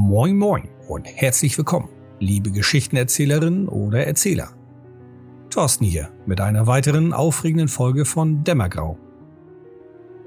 Moin 0.00 0.36
Moin 0.38 0.68
und 0.86 1.06
herzlich 1.06 1.58
willkommen, 1.58 1.88
liebe 2.20 2.52
Geschichtenerzählerinnen 2.52 3.68
oder 3.68 4.06
Erzähler. 4.06 4.50
Thorsten 5.50 5.84
hier 5.84 6.10
mit 6.24 6.40
einer 6.40 6.68
weiteren 6.68 7.12
aufregenden 7.12 7.66
Folge 7.66 8.04
von 8.04 8.44
Dämmergrau. 8.44 8.96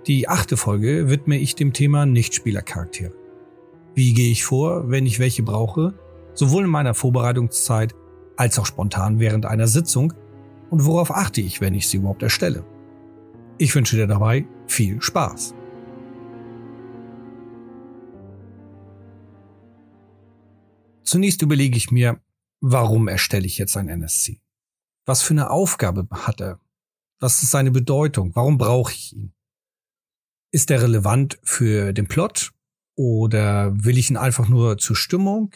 Die 0.07 0.27
achte 0.27 0.57
Folge 0.57 1.09
widme 1.09 1.37
ich 1.37 1.55
dem 1.55 1.71
Thema 1.71 2.05
Nichtspielercharaktere. 2.05 3.13
Wie 3.95 4.13
gehe 4.13 4.29
ich 4.29 4.43
vor, 4.43 4.91
wenn 4.91 5.05
ich 5.05 5.19
welche 5.19 5.41
brauche, 5.41 5.93
sowohl 6.33 6.65
in 6.65 6.69
meiner 6.69 6.93
Vorbereitungszeit 6.93 7.95
als 8.35 8.59
auch 8.59 8.65
spontan 8.65 9.21
während 9.21 9.45
einer 9.45 9.67
Sitzung 9.67 10.13
und 10.69 10.85
worauf 10.85 11.11
achte 11.11 11.39
ich, 11.39 11.61
wenn 11.61 11.75
ich 11.75 11.87
sie 11.87 11.97
überhaupt 11.97 12.23
erstelle? 12.23 12.65
Ich 13.57 13.73
wünsche 13.73 13.95
dir 13.95 14.07
dabei 14.07 14.45
viel 14.67 15.01
Spaß. 15.01 15.55
Zunächst 21.03 21.41
überlege 21.41 21.77
ich 21.77 21.91
mir, 21.91 22.21
warum 22.61 23.07
erstelle 23.07 23.45
ich 23.45 23.57
jetzt 23.57 23.75
ein 23.77 23.89
NSC? 23.89 24.41
Was 25.05 25.23
für 25.23 25.33
eine 25.33 25.49
Aufgabe 25.49 26.07
hat 26.11 26.41
er? 26.41 26.59
Was 27.19 27.43
ist 27.43 27.51
seine 27.51 27.71
Bedeutung? 27.71 28.35
Warum 28.35 28.57
brauche 28.57 28.93
ich 28.93 29.13
ihn? 29.13 29.33
Ist 30.51 30.69
er 30.71 30.81
relevant 30.81 31.39
für 31.43 31.93
den 31.93 32.07
Plot? 32.07 32.51
Oder 32.95 33.71
will 33.83 33.97
ich 33.97 34.09
ihn 34.09 34.17
einfach 34.17 34.47
nur 34.47 34.77
zur 34.77 34.95
Stimmung? 34.95 35.53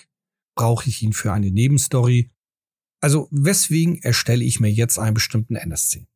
Brauche 0.55 0.87
ich 0.87 1.01
ihn 1.01 1.13
für 1.13 1.33
eine 1.33 1.51
Nebenstory? 1.51 2.31
Also 3.01 3.27
weswegen 3.31 4.01
erstelle 4.01 4.43
ich 4.43 4.59
mir 4.59 4.71
jetzt 4.71 4.97
einen 4.97 5.13
bestimmten 5.13 5.55
NSC? 5.55 6.07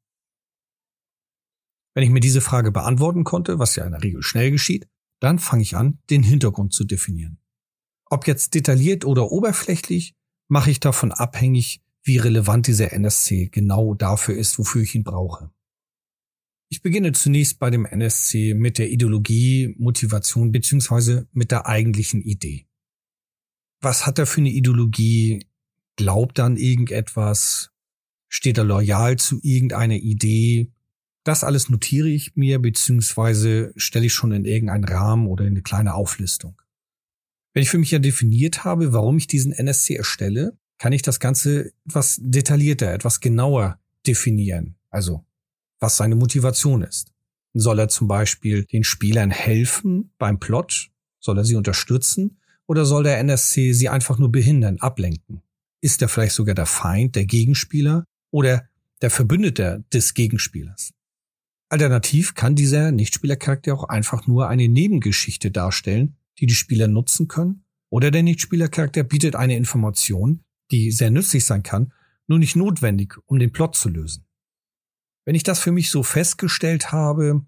Wenn 1.93 2.03
ich 2.03 2.09
mir 2.09 2.21
diese 2.21 2.41
Frage 2.41 2.71
beantworten 2.71 3.23
konnte, 3.23 3.59
was 3.59 3.75
ja 3.75 3.85
in 3.85 3.91
der 3.91 4.03
Regel 4.03 4.23
schnell 4.23 4.51
geschieht, 4.51 4.87
dann 5.19 5.37
fange 5.37 5.63
ich 5.63 5.75
an, 5.75 5.99
den 6.09 6.23
Hintergrund 6.23 6.73
zu 6.73 6.85
definieren. 6.85 7.39
Ob 8.09 8.27
jetzt 8.27 8.55
detailliert 8.55 9.05
oder 9.05 9.31
oberflächlich, 9.31 10.15
mache 10.47 10.71
ich 10.71 10.79
davon 10.79 11.11
abhängig, 11.11 11.81
wie 12.01 12.17
relevant 12.17 12.67
dieser 12.67 12.91
NSC 12.91 13.49
genau 13.51 13.93
dafür 13.93 14.35
ist, 14.35 14.57
wofür 14.57 14.81
ich 14.81 14.95
ihn 14.95 15.03
brauche. 15.03 15.51
Ich 16.69 16.81
beginne 16.81 17.11
zunächst 17.11 17.59
bei 17.59 17.69
dem 17.69 17.85
NSC 17.85 18.53
mit 18.53 18.77
der 18.77 18.89
Ideologie, 18.91 19.75
Motivation 19.77 20.51
beziehungsweise 20.51 21.27
mit 21.33 21.51
der 21.51 21.67
eigentlichen 21.67 22.21
Idee. 22.21 22.67
Was 23.81 24.05
hat 24.05 24.19
er 24.19 24.25
für 24.25 24.41
eine 24.41 24.51
Ideologie? 24.51 25.45
Glaubt 25.95 26.39
er 26.39 26.45
an 26.45 26.57
irgendetwas? 26.57 27.71
Steht 28.27 28.57
er 28.57 28.63
loyal 28.63 29.17
zu 29.17 29.39
irgendeiner 29.41 29.95
Idee? 29.95 30.71
Das 31.23 31.43
alles 31.43 31.69
notiere 31.69 32.09
ich 32.09 32.35
mir 32.35 32.59
beziehungsweise 32.59 33.73
stelle 33.75 34.05
ich 34.05 34.13
schon 34.13 34.31
in 34.31 34.45
irgendeinen 34.45 34.85
Rahmen 34.85 35.27
oder 35.27 35.45
in 35.45 35.53
eine 35.53 35.61
kleine 35.61 35.93
Auflistung. 35.93 36.61
Wenn 37.59 37.63
ich 37.63 37.71
für 37.71 37.77
mich 37.77 37.91
ja 37.91 37.99
definiert 37.99 38.63
habe, 38.63 38.93
warum 38.93 39.17
ich 39.17 39.27
diesen 39.27 39.51
NSC 39.51 39.95
erstelle, 39.95 40.57
kann 40.77 40.93
ich 40.93 41.01
das 41.01 41.19
Ganze 41.19 41.73
etwas 41.85 42.17
detaillierter, 42.21 42.93
etwas 42.93 43.19
genauer 43.19 43.77
definieren. 44.07 44.77
Also, 44.89 45.25
was 45.81 45.97
seine 45.97 46.15
Motivation 46.15 46.83
ist. 46.83 47.11
Soll 47.53 47.79
er 47.79 47.89
zum 47.89 48.07
Beispiel 48.07 48.63
den 48.63 48.85
Spielern 48.85 49.29
helfen 49.29 50.13
beim 50.17 50.39
Plot? 50.39 50.89
Soll 51.19 51.37
er 51.37 51.43
sie 51.43 51.57
unterstützen? 51.57 52.39
Oder 52.65 52.85
soll 52.85 53.03
der 53.03 53.17
NSC 53.17 53.73
sie 53.73 53.89
einfach 53.89 54.17
nur 54.19 54.31
behindern, 54.31 54.77
ablenken? 54.77 55.41
Ist 55.81 56.01
er 56.01 56.07
vielleicht 56.07 56.35
sogar 56.35 56.55
der 56.55 56.65
Feind, 56.65 57.17
der 57.17 57.25
Gegenspieler 57.25 58.05
oder 58.31 58.69
der 59.01 59.09
Verbündeter 59.09 59.83
des 59.91 60.13
Gegenspielers? 60.13 60.93
Alternativ 61.67 62.35
kann 62.35 62.55
dieser 62.55 62.93
Nichtspielercharakter 62.93 63.73
auch 63.73 63.83
einfach 63.83 64.27
nur 64.27 64.47
eine 64.47 64.69
Nebengeschichte 64.69 65.51
darstellen, 65.51 66.15
die 66.39 66.45
die 66.45 66.55
Spieler 66.55 66.87
nutzen 66.87 67.27
können, 67.27 67.63
oder 67.89 68.11
der 68.11 68.23
Nichtspielercharakter 68.23 69.03
bietet 69.03 69.35
eine 69.35 69.55
Information, 69.55 70.43
die 70.71 70.91
sehr 70.91 71.11
nützlich 71.11 71.45
sein 71.45 71.63
kann, 71.63 71.93
nur 72.27 72.39
nicht 72.39 72.55
notwendig, 72.55 73.15
um 73.25 73.39
den 73.39 73.51
Plot 73.51 73.75
zu 73.75 73.89
lösen. 73.89 74.25
Wenn 75.25 75.35
ich 75.35 75.43
das 75.43 75.59
für 75.59 75.71
mich 75.71 75.89
so 75.89 76.03
festgestellt 76.03 76.91
habe, 76.91 77.45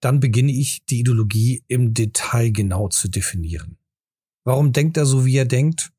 dann 0.00 0.20
beginne 0.20 0.52
ich 0.52 0.84
die 0.86 1.00
Ideologie 1.00 1.64
im 1.68 1.94
Detail 1.94 2.50
genau 2.50 2.88
zu 2.88 3.08
definieren. 3.08 3.78
Warum 4.44 4.72
denkt 4.72 4.96
er 4.96 5.06
so, 5.06 5.24
wie 5.24 5.36
er 5.36 5.44
denkt? 5.44 5.92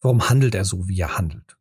Warum 0.00 0.28
handelt 0.28 0.54
er 0.54 0.64
so, 0.64 0.88
wie 0.88 1.00
er 1.00 1.16
handelt? 1.16 1.56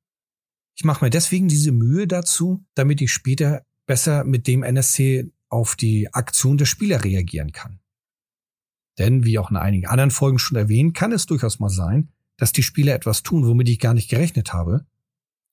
Ich 0.75 0.83
mache 0.83 1.05
mir 1.05 1.09
deswegen 1.09 1.47
diese 1.47 1.71
Mühe 1.71 2.07
dazu, 2.07 2.65
damit 2.73 3.01
ich 3.01 3.13
später 3.13 3.65
besser 3.85 4.23
mit 4.23 4.47
dem 4.47 4.63
NSC 4.63 5.31
auf 5.49 5.75
die 5.75 6.13
Aktion 6.13 6.57
der 6.57 6.65
Spieler 6.65 7.03
reagieren 7.03 7.51
kann. 7.51 7.79
Denn, 8.97 9.23
wie 9.23 9.39
auch 9.39 9.51
in 9.51 9.57
einigen 9.57 9.87
anderen 9.87 10.11
Folgen 10.11 10.39
schon 10.39 10.57
erwähnt, 10.57 10.95
kann 10.95 11.11
es 11.11 11.25
durchaus 11.25 11.59
mal 11.59 11.69
sein, 11.69 12.09
dass 12.37 12.51
die 12.51 12.63
Spieler 12.63 12.93
etwas 12.93 13.23
tun, 13.23 13.45
womit 13.45 13.69
ich 13.69 13.79
gar 13.79 13.93
nicht 13.93 14.09
gerechnet 14.09 14.53
habe. 14.53 14.85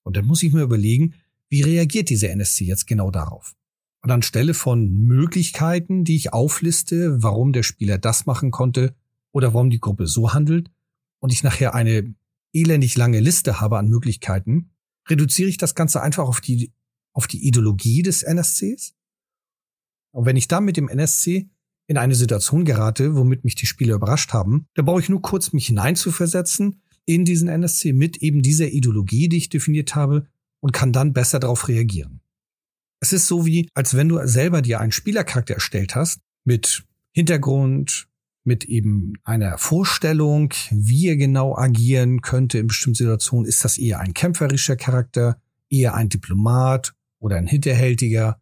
Und 0.03 0.17
dann 0.17 0.27
muss 0.27 0.43
ich 0.43 0.53
mir 0.53 0.63
überlegen, 0.63 1.15
wie 1.49 1.63
reagiert 1.63 2.11
diese 2.11 2.29
NSC 2.29 2.65
jetzt 2.65 2.87
genau 2.87 3.11
darauf? 3.11 3.55
Und 4.03 4.11
anstelle 4.11 4.55
von 4.55 4.91
Möglichkeiten, 4.91 6.05
die 6.05 6.17
ich 6.17 6.33
aufliste, 6.33 7.23
warum 7.23 7.53
der 7.53 7.63
Spieler 7.63 7.99
das 7.99 8.27
machen 8.27 8.51
konnte 8.51 8.95
oder 9.33 9.55
warum 9.55 9.71
die 9.71 9.81
Gruppe 9.81 10.07
so 10.07 10.33
handelt, 10.33 10.71
und 11.21 11.33
ich 11.33 11.43
nachher 11.43 11.75
eine 11.75 12.15
elendig 12.53 12.97
lange 12.97 13.21
Liste 13.21 13.61
habe 13.61 13.79
an 13.79 13.89
Möglichkeiten, 13.89 14.71
reduziere 15.09 15.49
ich 15.49 15.57
das 15.57 15.75
Ganze 15.75 16.03
einfach 16.03 16.29
auf 16.29 16.41
die, 16.41 16.73
auf 17.13 17.27
die 17.27 17.47
Ideologie 17.47 18.03
des 18.03 18.23
NSCs. 18.23 18.95
Und 20.13 20.27
wenn 20.27 20.37
ich 20.37 20.49
dann 20.49 20.65
mit 20.65 20.77
dem 20.77 20.89
NSC 20.89 21.49
in 21.89 21.97
eine 21.97 22.15
Situation 22.15 22.65
gerate, 22.65 23.17
womit 23.17 23.45
mich 23.45 23.55
die 23.55 23.67
Spieler 23.67 23.97
überrascht 23.97 24.33
haben, 24.33 24.67
da 24.75 24.83
brauche 24.83 25.01
ich 25.01 25.09
nur 25.09 25.23
kurz 25.23 25.53
mich 25.53 25.67
hineinzuversetzen 25.67 26.83
in 27.07 27.25
diesen 27.25 27.49
NSC 27.49 27.95
mit 27.95 28.19
eben 28.19 28.43
dieser 28.43 28.69
Ideologie, 28.69 29.29
die 29.29 29.39
ich 29.39 29.49
definiert 29.49 29.95
habe 29.95 30.27
und 30.61 30.73
kann 30.73 30.93
dann 30.93 31.15
besser 31.15 31.41
darauf 31.41 31.67
reagieren. 31.67 32.21
Es 33.01 33.13
ist 33.13 33.27
so 33.27 33.47
wie, 33.47 33.69
als 33.75 33.97
wenn 33.97 34.09
du 34.09 34.21
selber 34.27 34.61
dir 34.61 34.81
einen 34.81 34.93
Spielercharakter 34.93 35.55
erstellt 35.55 35.95
hast 35.95 36.21
mit 36.45 36.85
Hintergrund, 37.13 38.09
mit 38.45 38.65
eben 38.65 39.15
einer 39.25 39.57
Vorstellung, 39.57 40.53
wie 40.71 41.09
er 41.09 41.17
genau 41.17 41.57
agieren 41.57 42.21
könnte 42.21 42.59
in 42.59 42.67
bestimmten 42.67 42.97
Situationen. 42.97 43.47
Ist 43.47 43.65
das 43.65 43.79
eher 43.79 44.01
ein 44.01 44.15
kämpferischer 44.15 44.77
Charakter, 44.77 45.41
eher 45.71 45.95
ein 45.95 46.09
Diplomat 46.09 46.95
oder 47.19 47.37
ein 47.37 47.47
hinterhältiger 47.47 48.41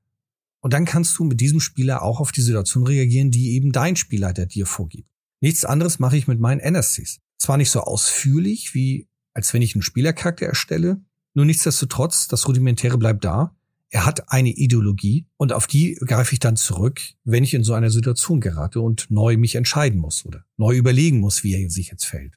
und 0.66 0.72
dann 0.72 0.84
kannst 0.84 1.16
du 1.16 1.22
mit 1.22 1.40
diesem 1.40 1.60
Spieler 1.60 2.02
auch 2.02 2.18
auf 2.18 2.32
die 2.32 2.40
Situation 2.40 2.84
reagieren, 2.84 3.30
die 3.30 3.52
eben 3.52 3.70
dein 3.70 3.94
Spielleiter 3.94 4.46
dir 4.46 4.66
vorgibt. 4.66 5.08
Nichts 5.40 5.64
anderes 5.64 6.00
mache 6.00 6.16
ich 6.16 6.26
mit 6.26 6.40
meinen 6.40 6.58
NSCs. 6.58 7.20
Zwar 7.38 7.56
nicht 7.56 7.70
so 7.70 7.82
ausführlich, 7.82 8.74
wie 8.74 9.06
als 9.32 9.54
wenn 9.54 9.62
ich 9.62 9.76
einen 9.76 9.82
Spielercharakter 9.82 10.44
erstelle, 10.44 11.00
nur 11.34 11.44
nichtsdestotrotz, 11.44 12.26
das 12.26 12.48
Rudimentäre 12.48 12.98
bleibt 12.98 13.24
da. 13.24 13.54
Er 13.90 14.06
hat 14.06 14.32
eine 14.32 14.48
Ideologie 14.48 15.28
und 15.36 15.52
auf 15.52 15.68
die 15.68 15.94
greife 16.04 16.32
ich 16.32 16.40
dann 16.40 16.56
zurück, 16.56 17.00
wenn 17.22 17.44
ich 17.44 17.54
in 17.54 17.62
so 17.62 17.74
einer 17.74 17.90
Situation 17.90 18.40
gerate 18.40 18.80
und 18.80 19.08
neu 19.08 19.36
mich 19.36 19.54
entscheiden 19.54 20.00
muss 20.00 20.26
oder 20.26 20.46
neu 20.56 20.74
überlegen 20.74 21.20
muss, 21.20 21.44
wie 21.44 21.54
er 21.54 21.70
sich 21.70 21.92
jetzt 21.92 22.06
fällt. 22.06 22.34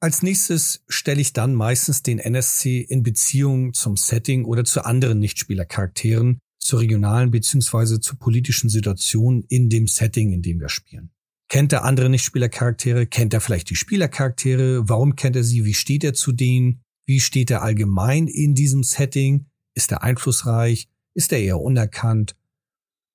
Als 0.00 0.20
nächstes 0.20 0.84
stelle 0.86 1.22
ich 1.22 1.32
dann 1.32 1.54
meistens 1.54 2.02
den 2.02 2.18
NSC 2.18 2.82
in 2.82 3.02
Beziehung 3.02 3.72
zum 3.72 3.96
Setting 3.96 4.44
oder 4.44 4.64
zu 4.64 4.84
anderen 4.84 5.18
Nichtspielercharakteren, 5.18 6.38
zur 6.62 6.80
regionalen 6.80 7.30
beziehungsweise 7.30 8.00
zur 8.00 8.18
politischen 8.18 8.70
Situation 8.70 9.44
in 9.48 9.68
dem 9.68 9.86
Setting, 9.86 10.32
in 10.32 10.42
dem 10.42 10.60
wir 10.60 10.68
spielen. 10.68 11.10
Kennt 11.48 11.72
er 11.72 11.84
andere 11.84 12.08
Nichtspielercharaktere? 12.08 13.06
Kennt 13.06 13.34
er 13.34 13.40
vielleicht 13.40 13.68
die 13.68 13.76
Spielercharaktere? 13.76 14.88
Warum 14.88 15.16
kennt 15.16 15.36
er 15.36 15.44
sie? 15.44 15.64
Wie 15.64 15.74
steht 15.74 16.04
er 16.04 16.14
zu 16.14 16.32
denen? 16.32 16.82
Wie 17.04 17.20
steht 17.20 17.50
er 17.50 17.62
allgemein 17.62 18.26
in 18.26 18.54
diesem 18.54 18.82
Setting? 18.84 19.46
Ist 19.74 19.92
er 19.92 20.02
einflussreich? 20.02 20.88
Ist 21.14 21.32
er 21.32 21.40
eher 21.40 21.60
unerkannt? 21.60 22.36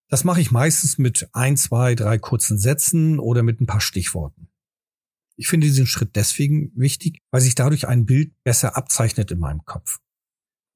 Das 0.09 0.24
mache 0.24 0.41
ich 0.41 0.52
meistens 0.52 0.97
mit 0.97 1.28
ein, 1.34 1.58
zwei, 1.58 1.96
drei 1.96 2.17
kurzen 2.17 2.59
Sätzen 2.59 3.20
oder 3.20 3.44
mit 3.44 3.59
ein 3.59 3.66
paar 3.66 3.82
Stichworten. 3.82 4.49
Ich 5.35 5.47
finde 5.47 5.67
diesen 5.67 5.88
Schritt 5.88 6.16
deswegen 6.16 6.72
wichtig, 6.76 7.20
weil 7.32 7.41
sich 7.41 7.55
dadurch 7.55 7.88
ein 7.88 8.05
Bild 8.05 8.32
besser 8.44 8.78
abzeichnet 8.78 9.32
in 9.32 9.40
meinem 9.40 9.66
Kopf 9.66 9.99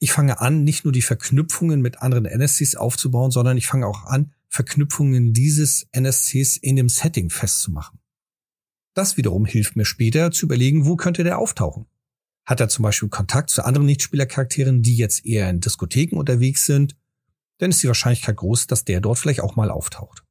ich 0.01 0.11
fange 0.11 0.41
an, 0.41 0.63
nicht 0.63 0.83
nur 0.83 0.91
die 0.91 1.03
Verknüpfungen 1.03 1.79
mit 1.79 2.01
anderen 2.01 2.25
NSCs 2.25 2.75
aufzubauen, 2.75 3.29
sondern 3.29 3.55
ich 3.55 3.67
fange 3.67 3.85
auch 3.85 4.05
an, 4.05 4.33
Verknüpfungen 4.49 5.31
dieses 5.31 5.87
NSCs 5.91 6.57
in 6.57 6.75
dem 6.75 6.89
Setting 6.89 7.29
festzumachen. 7.29 7.99
Das 8.95 9.15
wiederum 9.15 9.45
hilft 9.45 9.75
mir 9.75 9.85
später 9.85 10.31
zu 10.31 10.47
überlegen, 10.47 10.87
wo 10.87 10.95
könnte 10.95 11.23
der 11.23 11.37
auftauchen. 11.37 11.85
Hat 12.47 12.59
er 12.59 12.67
zum 12.67 12.81
Beispiel 12.81 13.09
Kontakt 13.09 13.51
zu 13.51 13.63
anderen 13.63 13.85
Nichtspielercharakteren, 13.85 14.81
die 14.81 14.97
jetzt 14.97 15.23
eher 15.23 15.47
in 15.51 15.59
Diskotheken 15.59 16.17
unterwegs 16.17 16.65
sind, 16.65 16.97
dann 17.59 17.69
ist 17.69 17.83
die 17.83 17.87
Wahrscheinlichkeit 17.87 18.37
groß, 18.37 18.65
dass 18.65 18.83
der 18.83 19.01
dort 19.01 19.19
vielleicht 19.19 19.41
auch 19.41 19.55
mal 19.55 19.69
auftaucht. 19.69 20.23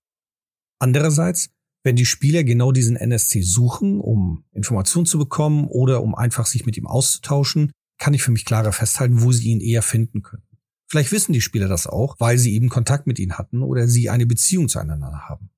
Andererseits, 0.80 1.50
wenn 1.84 1.94
die 1.94 2.06
Spieler 2.06 2.42
genau 2.42 2.72
diesen 2.72 2.96
NSC 2.96 3.42
suchen, 3.42 4.00
um 4.00 4.44
Informationen 4.50 5.06
zu 5.06 5.16
bekommen 5.16 5.68
oder 5.68 6.02
um 6.02 6.16
einfach 6.16 6.46
sich 6.46 6.66
mit 6.66 6.76
ihm 6.76 6.88
auszutauschen, 6.88 7.70
kann 8.00 8.14
ich 8.14 8.22
für 8.22 8.32
mich 8.32 8.44
klarer 8.44 8.72
festhalten, 8.72 9.22
wo 9.22 9.30
sie 9.30 9.50
ihn 9.50 9.60
eher 9.60 9.82
finden 9.82 10.22
können. 10.22 10.42
Vielleicht 10.88 11.12
wissen 11.12 11.32
die 11.32 11.40
Spieler 11.40 11.68
das 11.68 11.86
auch, 11.86 12.18
weil 12.18 12.36
sie 12.36 12.54
eben 12.54 12.68
Kontakt 12.68 13.06
mit 13.06 13.20
ihnen 13.20 13.38
hatten 13.38 13.62
oder 13.62 13.86
sie 13.86 14.10
eine 14.10 14.26
Beziehung 14.26 14.68
zueinander 14.68 15.28
haben. 15.28 15.50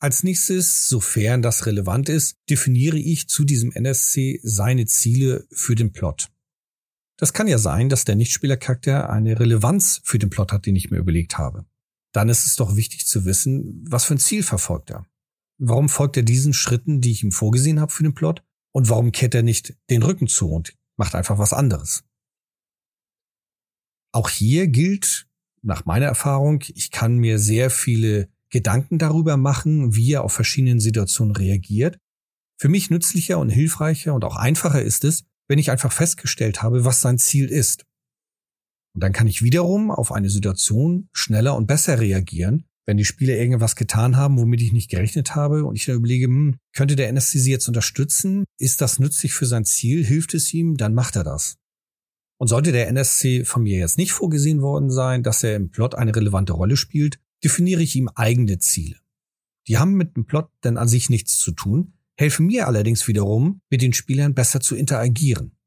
Als 0.00 0.24
nächstes, 0.24 0.88
sofern 0.88 1.42
das 1.42 1.66
relevant 1.66 2.08
ist, 2.08 2.38
definiere 2.50 2.98
ich 2.98 3.28
zu 3.28 3.44
diesem 3.44 3.70
NSC 3.70 4.40
seine 4.42 4.86
Ziele 4.86 5.46
für 5.52 5.74
den 5.74 5.92
Plot. 5.92 6.30
Das 7.16 7.32
kann 7.32 7.48
ja 7.48 7.58
sein, 7.58 7.88
dass 7.88 8.04
der 8.04 8.14
Nichtspielercharakter 8.14 9.10
eine 9.10 9.38
Relevanz 9.38 10.00
für 10.04 10.18
den 10.18 10.30
Plot 10.30 10.52
hat, 10.52 10.66
den 10.66 10.76
ich 10.76 10.90
mir 10.90 10.98
überlegt 10.98 11.36
habe. 11.36 11.66
Dann 12.12 12.28
ist 12.28 12.46
es 12.46 12.56
doch 12.56 12.76
wichtig 12.76 13.06
zu 13.06 13.24
wissen, 13.24 13.84
was 13.88 14.04
für 14.04 14.14
ein 14.14 14.20
Ziel 14.20 14.42
verfolgt 14.42 14.90
er. 14.90 15.04
Warum 15.58 15.88
folgt 15.88 16.16
er 16.16 16.22
diesen 16.22 16.52
Schritten, 16.52 17.00
die 17.00 17.10
ich 17.10 17.24
ihm 17.24 17.32
vorgesehen 17.32 17.80
habe 17.80 17.92
für 17.92 18.04
den 18.04 18.14
Plot? 18.14 18.44
Und 18.72 18.88
warum 18.88 19.10
kehrt 19.10 19.34
er 19.34 19.42
nicht 19.42 19.76
den 19.90 20.04
Rücken 20.04 20.28
zu 20.28 20.50
und 20.50 20.77
macht 20.98 21.14
einfach 21.14 21.38
was 21.38 21.52
anderes? 21.52 22.04
Auch 24.12 24.28
hier 24.28 24.68
gilt, 24.68 25.26
nach 25.62 25.84
meiner 25.84 26.06
Erfahrung, 26.06 26.62
ich 26.74 26.90
kann 26.90 27.16
mir 27.16 27.38
sehr 27.38 27.70
viele 27.70 28.28
Gedanken 28.50 28.98
darüber 28.98 29.36
machen, 29.36 29.94
wie 29.94 30.12
er 30.12 30.24
auf 30.24 30.32
verschiedenen 30.32 30.80
Situationen 30.80 31.36
reagiert. 31.36 31.98
Für 32.58 32.68
mich 32.68 32.90
nützlicher 32.90 33.38
und 33.38 33.50
hilfreicher 33.50 34.14
und 34.14 34.24
auch 34.24 34.36
einfacher 34.36 34.82
ist 34.82 35.04
es, 35.04 35.24
wenn 35.48 35.58
ich 35.58 35.70
einfach 35.70 35.92
festgestellt 35.92 36.62
habe, 36.62 36.84
was 36.84 37.00
sein 37.00 37.18
Ziel 37.18 37.46
ist. 37.46 37.84
Und 38.94 39.02
dann 39.02 39.12
kann 39.12 39.26
ich 39.26 39.42
wiederum 39.42 39.90
auf 39.90 40.12
eine 40.12 40.30
Situation 40.30 41.08
schneller 41.12 41.54
und 41.56 41.66
besser 41.66 42.00
reagieren, 42.00 42.66
wenn 42.88 42.96
die 42.96 43.04
Spieler 43.04 43.36
irgendwas 43.36 43.76
getan 43.76 44.16
haben, 44.16 44.38
womit 44.38 44.62
ich 44.62 44.72
nicht 44.72 44.88
gerechnet 44.88 45.34
habe 45.34 45.66
und 45.66 45.76
ich 45.76 45.84
dann 45.84 45.96
überlege, 45.96 46.24
hm, 46.24 46.56
könnte 46.72 46.96
der 46.96 47.10
NSC 47.10 47.38
sie 47.38 47.50
jetzt 47.50 47.68
unterstützen? 47.68 48.46
Ist 48.58 48.80
das 48.80 48.98
nützlich 48.98 49.34
für 49.34 49.44
sein 49.44 49.66
Ziel? 49.66 50.02
Hilft 50.02 50.32
es 50.32 50.54
ihm? 50.54 50.78
Dann 50.78 50.94
macht 50.94 51.14
er 51.14 51.22
das. 51.22 51.58
Und 52.38 52.48
sollte 52.48 52.72
der 52.72 52.88
NSC 52.88 53.44
von 53.44 53.62
mir 53.62 53.78
jetzt 53.78 53.98
nicht 53.98 54.12
vorgesehen 54.12 54.62
worden 54.62 54.90
sein, 54.90 55.22
dass 55.22 55.44
er 55.44 55.54
im 55.54 55.70
Plot 55.70 55.96
eine 55.96 56.16
relevante 56.16 56.54
Rolle 56.54 56.78
spielt, 56.78 57.20
definiere 57.44 57.82
ich 57.82 57.94
ihm 57.94 58.08
eigene 58.14 58.58
Ziele. 58.58 58.96
Die 59.66 59.76
haben 59.76 59.92
mit 59.92 60.16
dem 60.16 60.24
Plot 60.24 60.48
denn 60.64 60.78
an 60.78 60.88
sich 60.88 61.10
nichts 61.10 61.36
zu 61.36 61.52
tun, 61.52 61.92
helfen 62.16 62.46
mir 62.46 62.68
allerdings 62.68 63.06
wiederum, 63.06 63.60
mit 63.68 63.82
den 63.82 63.92
Spielern 63.92 64.32
besser 64.32 64.60
zu 64.60 64.74
interagieren. 64.74 65.57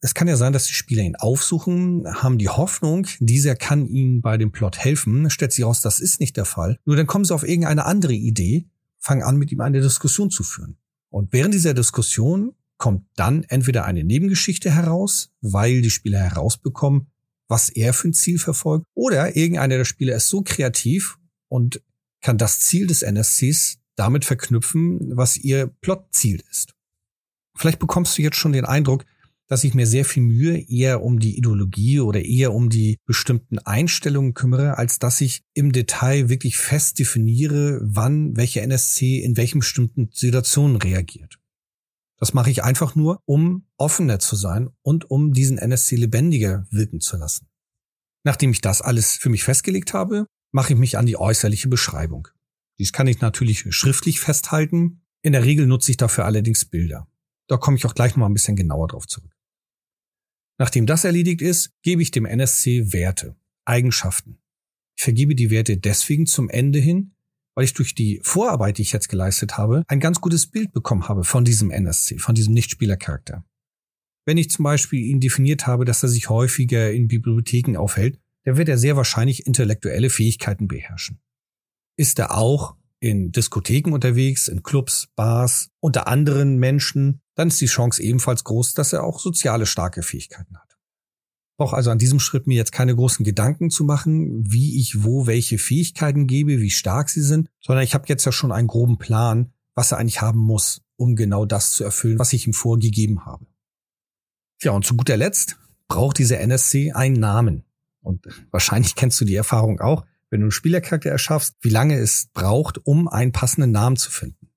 Es 0.00 0.14
kann 0.14 0.28
ja 0.28 0.36
sein, 0.36 0.52
dass 0.52 0.66
die 0.66 0.74
Spieler 0.74 1.02
ihn 1.02 1.16
aufsuchen, 1.16 2.06
haben 2.06 2.38
die 2.38 2.48
Hoffnung, 2.48 3.06
dieser 3.18 3.56
kann 3.56 3.84
ihnen 3.86 4.20
bei 4.20 4.36
dem 4.36 4.52
Plot 4.52 4.78
helfen, 4.78 5.28
stellt 5.28 5.52
sich 5.52 5.64
raus, 5.64 5.80
das 5.80 5.98
ist 5.98 6.20
nicht 6.20 6.36
der 6.36 6.44
Fall. 6.44 6.78
Nur 6.84 6.96
dann 6.96 7.08
kommen 7.08 7.24
sie 7.24 7.34
auf 7.34 7.46
irgendeine 7.46 7.84
andere 7.84 8.12
Idee, 8.12 8.68
fangen 8.98 9.22
an, 9.22 9.36
mit 9.36 9.50
ihm 9.50 9.60
eine 9.60 9.80
Diskussion 9.80 10.30
zu 10.30 10.44
führen. 10.44 10.78
Und 11.10 11.32
während 11.32 11.52
dieser 11.52 11.74
Diskussion 11.74 12.54
kommt 12.76 13.06
dann 13.16 13.42
entweder 13.44 13.84
eine 13.86 14.04
Nebengeschichte 14.04 14.70
heraus, 14.70 15.30
weil 15.40 15.82
die 15.82 15.90
Spieler 15.90 16.20
herausbekommen, 16.20 17.08
was 17.48 17.68
er 17.68 17.92
für 17.92 18.08
ein 18.08 18.14
Ziel 18.14 18.38
verfolgt, 18.38 18.86
oder 18.94 19.36
irgendeiner 19.36 19.78
der 19.78 19.84
Spieler 19.84 20.14
ist 20.14 20.28
so 20.28 20.42
kreativ 20.42 21.18
und 21.48 21.82
kann 22.20 22.38
das 22.38 22.60
Ziel 22.60 22.86
des 22.86 23.02
NSCs 23.02 23.78
damit 23.96 24.24
verknüpfen, 24.24 25.16
was 25.16 25.36
ihr 25.36 25.66
Plotziel 25.80 26.42
ist. 26.50 26.74
Vielleicht 27.56 27.80
bekommst 27.80 28.16
du 28.16 28.22
jetzt 28.22 28.36
schon 28.36 28.52
den 28.52 28.64
Eindruck, 28.64 29.04
dass 29.48 29.64
ich 29.64 29.74
mir 29.74 29.86
sehr 29.86 30.04
viel 30.04 30.22
Mühe 30.22 30.58
eher 30.58 31.02
um 31.02 31.18
die 31.18 31.36
Ideologie 31.38 32.00
oder 32.00 32.24
eher 32.24 32.52
um 32.52 32.68
die 32.68 32.98
bestimmten 33.06 33.58
Einstellungen 33.58 34.34
kümmere, 34.34 34.76
als 34.76 34.98
dass 34.98 35.20
ich 35.20 35.42
im 35.54 35.72
Detail 35.72 36.28
wirklich 36.28 36.58
fest 36.58 36.98
definiere, 36.98 37.80
wann 37.82 38.36
welche 38.36 38.60
NSC 38.60 39.20
in 39.20 39.36
welchen 39.36 39.60
bestimmten 39.60 40.10
Situationen 40.12 40.76
reagiert. 40.76 41.38
Das 42.18 42.34
mache 42.34 42.50
ich 42.50 42.62
einfach 42.62 42.94
nur, 42.94 43.22
um 43.24 43.66
offener 43.76 44.18
zu 44.18 44.36
sein 44.36 44.68
und 44.82 45.10
um 45.10 45.32
diesen 45.32 45.56
NSC 45.56 45.96
lebendiger 45.96 46.66
wirken 46.70 47.00
zu 47.00 47.16
lassen. 47.16 47.48
Nachdem 48.24 48.50
ich 48.50 48.60
das 48.60 48.82
alles 48.82 49.16
für 49.16 49.30
mich 49.30 49.44
festgelegt 49.44 49.94
habe, 49.94 50.26
mache 50.50 50.74
ich 50.74 50.78
mich 50.78 50.98
an 50.98 51.06
die 51.06 51.16
äußerliche 51.16 51.68
Beschreibung. 51.68 52.28
Dies 52.78 52.92
kann 52.92 53.06
ich 53.06 53.20
natürlich 53.20 53.64
schriftlich 53.74 54.20
festhalten. 54.20 55.02
In 55.22 55.32
der 55.32 55.44
Regel 55.44 55.66
nutze 55.66 55.90
ich 55.90 55.96
dafür 55.96 56.24
allerdings 56.24 56.64
Bilder. 56.64 57.08
Da 57.46 57.56
komme 57.56 57.76
ich 57.76 57.86
auch 57.86 57.94
gleich 57.94 58.12
noch 58.12 58.18
mal 58.18 58.26
ein 58.26 58.34
bisschen 58.34 58.56
genauer 58.56 58.88
drauf 58.88 59.06
zurück. 59.06 59.37
Nachdem 60.58 60.86
das 60.86 61.04
erledigt 61.04 61.40
ist, 61.40 61.70
gebe 61.82 62.02
ich 62.02 62.10
dem 62.10 62.26
NSC 62.26 62.92
Werte, 62.92 63.36
Eigenschaften. 63.64 64.38
Ich 64.96 65.04
vergebe 65.04 65.34
die 65.34 65.50
Werte 65.50 65.76
deswegen 65.76 66.26
zum 66.26 66.48
Ende 66.48 66.80
hin, 66.80 67.14
weil 67.54 67.64
ich 67.64 67.74
durch 67.74 67.94
die 67.94 68.20
Vorarbeit, 68.22 68.78
die 68.78 68.82
ich 68.82 68.92
jetzt 68.92 69.08
geleistet 69.08 69.56
habe, 69.56 69.84
ein 69.86 70.00
ganz 70.00 70.20
gutes 70.20 70.48
Bild 70.48 70.72
bekommen 70.72 71.08
habe 71.08 71.24
von 71.24 71.44
diesem 71.44 71.70
NSC, 71.70 72.18
von 72.18 72.34
diesem 72.34 72.54
Nichtspielercharakter. 72.54 73.44
Wenn 74.26 74.36
ich 74.36 74.50
zum 74.50 74.64
Beispiel 74.64 75.04
ihn 75.04 75.20
definiert 75.20 75.66
habe, 75.66 75.84
dass 75.84 76.02
er 76.02 76.08
sich 76.08 76.28
häufiger 76.28 76.92
in 76.92 77.08
Bibliotheken 77.08 77.76
aufhält, 77.76 78.18
dann 78.44 78.56
wird 78.56 78.68
er 78.68 78.78
sehr 78.78 78.96
wahrscheinlich 78.96 79.46
intellektuelle 79.46 80.10
Fähigkeiten 80.10 80.68
beherrschen. 80.68 81.20
Ist 81.96 82.18
er 82.18 82.36
auch 82.36 82.76
in 83.00 83.32
Diskotheken 83.32 83.92
unterwegs, 83.92 84.48
in 84.48 84.62
Clubs, 84.62 85.08
Bars, 85.14 85.70
unter 85.80 86.08
anderen 86.08 86.58
Menschen, 86.58 87.20
dann 87.34 87.48
ist 87.48 87.60
die 87.60 87.66
Chance 87.66 88.02
ebenfalls 88.02 88.44
groß, 88.44 88.74
dass 88.74 88.92
er 88.92 89.04
auch 89.04 89.20
soziale 89.20 89.66
starke 89.66 90.02
Fähigkeiten 90.02 90.56
hat. 90.56 90.76
Brauche 91.56 91.76
also 91.76 91.90
an 91.90 91.98
diesem 91.98 92.20
Schritt 92.20 92.46
mir 92.46 92.56
jetzt 92.56 92.72
keine 92.72 92.94
großen 92.94 93.24
Gedanken 93.24 93.70
zu 93.70 93.84
machen, 93.84 94.44
wie 94.50 94.78
ich 94.78 95.02
wo 95.02 95.26
welche 95.26 95.58
Fähigkeiten 95.58 96.26
gebe, 96.26 96.60
wie 96.60 96.70
stark 96.70 97.10
sie 97.10 97.22
sind, 97.22 97.48
sondern 97.60 97.84
ich 97.84 97.94
habe 97.94 98.04
jetzt 98.08 98.24
ja 98.24 98.32
schon 98.32 98.52
einen 98.52 98.68
groben 98.68 98.98
Plan, 98.98 99.52
was 99.74 99.92
er 99.92 99.98
eigentlich 99.98 100.20
haben 100.20 100.38
muss, 100.38 100.82
um 100.96 101.16
genau 101.16 101.44
das 101.44 101.72
zu 101.72 101.84
erfüllen, 101.84 102.18
was 102.18 102.32
ich 102.32 102.46
ihm 102.46 102.52
vorgegeben 102.52 103.24
habe. 103.26 103.46
Ja, 104.62 104.72
und 104.72 104.84
zu 104.84 104.96
guter 104.96 105.16
Letzt 105.16 105.56
braucht 105.86 106.18
dieser 106.18 106.40
NSC 106.40 106.92
einen 106.92 107.18
Namen. 107.18 107.64
Und 108.00 108.26
wahrscheinlich 108.50 108.94
kennst 108.94 109.20
du 109.20 109.24
die 109.24 109.34
Erfahrung 109.34 109.80
auch 109.80 110.04
wenn 110.30 110.40
du 110.40 110.44
einen 110.46 110.52
Spielercharakter 110.52 111.10
erschaffst, 111.10 111.56
wie 111.60 111.70
lange 111.70 111.98
es 111.98 112.28
braucht, 112.32 112.84
um 112.86 113.08
einen 113.08 113.32
passenden 113.32 113.72
Namen 113.72 113.96
zu 113.96 114.10
finden. 114.10 114.50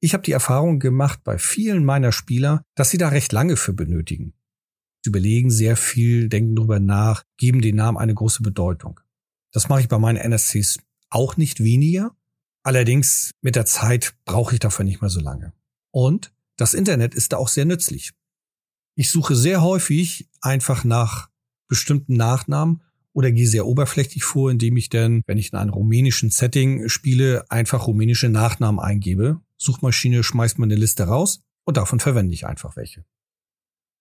Ich 0.00 0.12
habe 0.12 0.22
die 0.22 0.32
Erfahrung 0.32 0.78
gemacht 0.78 1.20
bei 1.24 1.38
vielen 1.38 1.84
meiner 1.84 2.12
Spieler, 2.12 2.62
dass 2.74 2.90
sie 2.90 2.98
da 2.98 3.08
recht 3.08 3.32
lange 3.32 3.56
für 3.56 3.72
benötigen. 3.72 4.34
Sie 5.02 5.10
überlegen 5.10 5.50
sehr 5.50 5.76
viel, 5.76 6.28
denken 6.28 6.54
darüber 6.54 6.80
nach, 6.80 7.24
geben 7.36 7.62
den 7.62 7.76
Namen 7.76 7.96
eine 7.96 8.14
große 8.14 8.42
Bedeutung. 8.42 9.00
Das 9.52 9.68
mache 9.68 9.80
ich 9.80 9.88
bei 9.88 9.98
meinen 9.98 10.18
NSCs 10.18 10.80
auch 11.08 11.36
nicht 11.36 11.62
weniger. 11.62 12.14
Allerdings 12.62 13.30
mit 13.40 13.56
der 13.56 13.64
Zeit 13.64 14.16
brauche 14.24 14.54
ich 14.54 14.60
dafür 14.60 14.84
nicht 14.84 15.00
mehr 15.00 15.10
so 15.10 15.20
lange. 15.20 15.52
Und 15.92 16.32
das 16.56 16.74
Internet 16.74 17.14
ist 17.14 17.32
da 17.32 17.36
auch 17.36 17.48
sehr 17.48 17.64
nützlich. 17.64 18.12
Ich 18.96 19.10
suche 19.10 19.36
sehr 19.36 19.62
häufig 19.62 20.28
einfach 20.40 20.84
nach 20.84 21.30
bestimmten 21.68 22.14
Nachnamen 22.14 22.82
oder 23.16 23.32
gehe 23.32 23.46
sehr 23.46 23.66
oberflächlich 23.66 24.24
vor, 24.24 24.50
indem 24.50 24.76
ich 24.76 24.90
dann, 24.90 25.22
wenn 25.26 25.38
ich 25.38 25.50
in 25.50 25.58
einem 25.58 25.72
rumänischen 25.72 26.28
Setting 26.28 26.90
spiele, 26.90 27.50
einfach 27.50 27.86
rumänische 27.86 28.28
Nachnamen 28.28 28.78
eingebe. 28.78 29.40
Suchmaschine 29.56 30.22
schmeißt 30.22 30.58
mir 30.58 30.66
eine 30.66 30.74
Liste 30.74 31.04
raus 31.04 31.40
und 31.64 31.78
davon 31.78 31.98
verwende 31.98 32.34
ich 32.34 32.46
einfach 32.46 32.76
welche. 32.76 33.06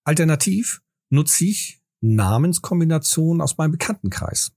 Alternativ 0.03 0.81
nutze 1.09 1.45
ich 1.45 1.81
Namenskombinationen 2.01 3.41
aus 3.41 3.57
meinem 3.57 3.71
Bekanntenkreis. 3.71 4.51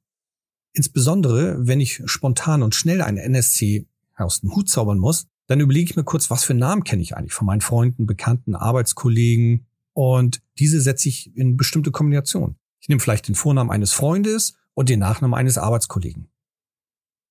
Insbesondere, 0.73 1.65
wenn 1.65 1.79
ich 1.79 2.03
spontan 2.07 2.65
und 2.65 2.75
schnell 2.75 3.00
einen 3.00 3.19
NSC 3.19 3.87
aus 4.17 4.41
dem 4.41 4.57
Hut 4.57 4.69
zaubern 4.69 4.99
muss, 4.99 5.29
dann 5.47 5.61
überlege 5.61 5.91
ich 5.91 5.97
mir 5.97 6.03
kurz, 6.03 6.31
was 6.31 6.43
für 6.43 6.55
Namen 6.55 6.83
kenne 6.83 7.03
ich 7.03 7.17
eigentlich 7.17 7.33
von 7.33 7.47
meinen 7.47 7.61
Freunden, 7.61 8.07
Bekannten, 8.07 8.57
Arbeitskollegen 8.57 9.69
und 9.93 10.43
diese 10.59 10.81
setze 10.81 11.09
ich 11.11 11.37
in 11.37 11.57
bestimmte 11.57 11.93
Kombinationen. 11.93 12.57
Ich 12.81 12.89
nehme 12.89 13.01
vielleicht 13.01 13.29
den 13.29 13.35
Vornamen 13.35 13.71
eines 13.71 13.93
Freundes 13.93 14.55
und 14.75 14.89
den 14.89 15.01
Nachnamen 15.01 15.35
eines 15.35 15.59
Arbeitskollegen. 15.59 16.31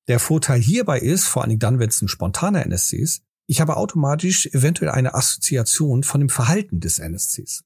Der 0.07 0.19
Vorteil 0.19 0.61
hierbei 0.61 0.99
ist, 0.99 1.25
vor 1.25 1.41
allen 1.41 1.49
Dingen 1.49 1.59
dann, 1.59 1.79
wenn 1.79 1.89
es 1.89 2.01
ein 2.01 2.07
spontaner 2.07 2.65
NSC 2.65 2.97
ist, 2.97 3.23
ich 3.47 3.61
habe 3.61 3.77
automatisch 3.77 4.47
eventuell 4.47 4.91
eine 4.91 5.13
Assoziation 5.13 6.03
von 6.03 6.19
dem 6.19 6.29
Verhalten 6.29 6.79
des 6.79 6.99
NSCs. 6.99 7.63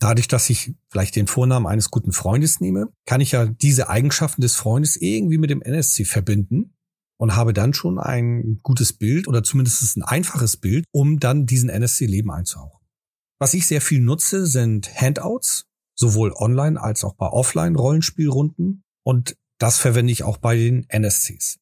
Dadurch, 0.00 0.28
dass 0.28 0.50
ich 0.50 0.74
vielleicht 0.90 1.16
den 1.16 1.26
Vornamen 1.26 1.66
eines 1.66 1.90
guten 1.90 2.12
Freundes 2.12 2.60
nehme, 2.60 2.92
kann 3.04 3.20
ich 3.20 3.32
ja 3.32 3.46
diese 3.46 3.88
Eigenschaften 3.88 4.42
des 4.42 4.54
Freundes 4.54 4.96
irgendwie 4.96 5.38
mit 5.38 5.50
dem 5.50 5.62
NSC 5.62 6.04
verbinden 6.04 6.74
und 7.18 7.34
habe 7.34 7.52
dann 7.52 7.74
schon 7.74 7.98
ein 7.98 8.60
gutes 8.62 8.92
Bild 8.92 9.26
oder 9.26 9.42
zumindest 9.42 9.96
ein 9.96 10.04
einfaches 10.04 10.56
Bild, 10.56 10.84
um 10.92 11.18
dann 11.18 11.46
diesen 11.46 11.68
NSC-Leben 11.68 12.30
einzuhauchen. 12.30 12.80
Was 13.40 13.54
ich 13.54 13.66
sehr 13.66 13.80
viel 13.80 14.00
nutze, 14.00 14.46
sind 14.46 14.88
Handouts, 15.00 15.66
sowohl 15.98 16.32
online 16.32 16.80
als 16.80 17.04
auch 17.04 17.14
bei 17.14 17.26
offline 17.26 17.76
Rollenspielrunden 17.76 18.84
und 19.02 19.36
das 19.58 19.78
verwende 19.78 20.12
ich 20.12 20.22
auch 20.22 20.36
bei 20.36 20.56
den 20.56 20.88
NSCs. 20.88 21.58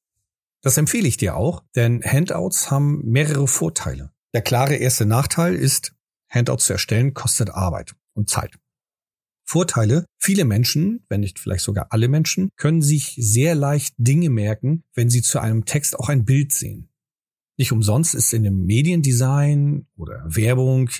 Das 0.62 0.76
empfehle 0.76 1.08
ich 1.08 1.16
dir 1.16 1.36
auch, 1.36 1.64
denn 1.74 2.02
Handouts 2.02 2.70
haben 2.70 3.00
mehrere 3.04 3.48
Vorteile. 3.48 4.12
Der 4.34 4.42
klare 4.42 4.76
erste 4.76 5.06
Nachteil 5.06 5.54
ist, 5.54 5.94
Handouts 6.28 6.66
zu 6.66 6.74
erstellen 6.74 7.14
kostet 7.14 7.50
Arbeit 7.50 7.94
und 8.14 8.28
Zeit. 8.28 8.58
Vorteile, 9.48 10.04
viele 10.18 10.44
Menschen, 10.44 11.04
wenn 11.08 11.20
nicht 11.20 11.38
vielleicht 11.38 11.64
sogar 11.64 11.86
alle 11.90 12.08
Menschen, 12.08 12.50
können 12.56 12.82
sich 12.82 13.14
sehr 13.18 13.54
leicht 13.54 13.94
Dinge 13.96 14.28
merken, 14.28 14.82
wenn 14.92 15.08
sie 15.08 15.22
zu 15.22 15.38
einem 15.38 15.64
Text 15.64 15.98
auch 15.98 16.08
ein 16.08 16.24
Bild 16.24 16.52
sehen. 16.52 16.90
Nicht 17.56 17.72
umsonst 17.72 18.14
ist 18.14 18.34
in 18.34 18.42
dem 18.42 18.66
Mediendesign 18.66 19.86
oder 19.96 20.22
Werbung, 20.26 20.90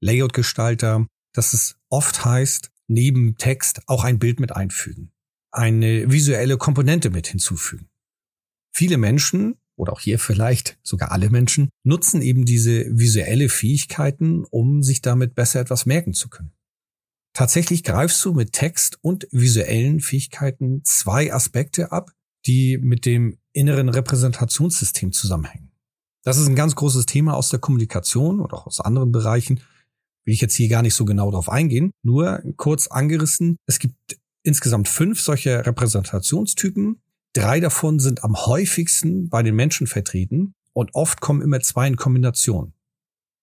Layoutgestalter, 0.00 1.06
dass 1.32 1.52
es 1.52 1.76
oft 1.88 2.24
heißt, 2.24 2.70
neben 2.88 3.36
Text 3.36 3.82
auch 3.88 4.04
ein 4.04 4.18
Bild 4.18 4.40
mit 4.40 4.52
einfügen, 4.52 5.12
eine 5.50 6.10
visuelle 6.10 6.56
Komponente 6.56 7.10
mit 7.10 7.26
hinzufügen. 7.26 7.88
Viele 8.72 8.98
Menschen 8.98 9.56
oder 9.76 9.92
auch 9.92 10.00
hier 10.00 10.18
vielleicht 10.18 10.78
sogar 10.82 11.12
alle 11.12 11.30
Menschen, 11.30 11.68
nutzen 11.82 12.22
eben 12.22 12.44
diese 12.44 12.86
visuelle 12.98 13.48
Fähigkeiten, 13.48 14.44
um 14.44 14.82
sich 14.82 15.02
damit 15.02 15.34
besser 15.34 15.60
etwas 15.60 15.86
merken 15.86 16.14
zu 16.14 16.28
können. 16.28 16.52
Tatsächlich 17.32 17.82
greifst 17.82 18.24
du 18.24 18.32
mit 18.32 18.52
Text 18.52 18.98
und 19.02 19.26
visuellen 19.32 20.00
Fähigkeiten 20.00 20.82
zwei 20.84 21.32
Aspekte 21.32 21.90
ab, 21.90 22.12
die 22.46 22.78
mit 22.78 23.06
dem 23.06 23.38
inneren 23.52 23.88
Repräsentationssystem 23.88 25.12
zusammenhängen. 25.12 25.72
Das 26.22 26.38
ist 26.38 26.46
ein 26.46 26.54
ganz 26.54 26.76
großes 26.76 27.06
Thema 27.06 27.34
aus 27.34 27.48
der 27.48 27.58
Kommunikation 27.58 28.40
oder 28.40 28.56
auch 28.56 28.66
aus 28.66 28.80
anderen 28.80 29.10
Bereichen. 29.10 29.60
Will 30.24 30.34
ich 30.34 30.40
jetzt 30.40 30.54
hier 30.54 30.68
gar 30.68 30.82
nicht 30.82 30.94
so 30.94 31.04
genau 31.04 31.30
darauf 31.30 31.48
eingehen. 31.48 31.90
Nur 32.02 32.42
kurz 32.56 32.86
angerissen. 32.86 33.56
Es 33.66 33.78
gibt 33.78 34.18
insgesamt 34.42 34.88
fünf 34.88 35.20
solche 35.20 35.66
Repräsentationstypen. 35.66 37.00
Drei 37.34 37.60
davon 37.60 37.98
sind 37.98 38.22
am 38.22 38.36
häufigsten 38.36 39.28
bei 39.28 39.42
den 39.42 39.56
Menschen 39.56 39.86
vertreten 39.86 40.54
und 40.72 40.94
oft 40.94 41.20
kommen 41.20 41.42
immer 41.42 41.60
zwei 41.60 41.86
in 41.86 41.96
Kombination. 41.96 42.74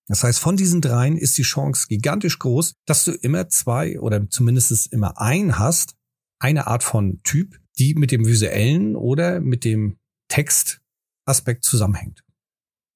Das 0.07 0.23
heißt, 0.23 0.39
von 0.39 0.57
diesen 0.57 0.81
dreien 0.81 1.17
ist 1.17 1.37
die 1.37 1.43
Chance 1.43 1.87
gigantisch 1.87 2.39
groß, 2.39 2.73
dass 2.85 3.05
du 3.05 3.11
immer 3.11 3.49
zwei 3.49 3.99
oder 3.99 4.29
zumindest 4.29 4.91
immer 4.91 5.19
ein 5.19 5.57
hast, 5.57 5.95
eine 6.39 6.67
Art 6.67 6.83
von 6.83 7.21
Typ, 7.23 7.59
die 7.77 7.95
mit 7.95 8.11
dem 8.11 8.25
visuellen 8.25 8.95
oder 8.95 9.39
mit 9.39 9.63
dem 9.63 9.97
Textaspekt 10.27 11.63
zusammenhängt. 11.63 12.23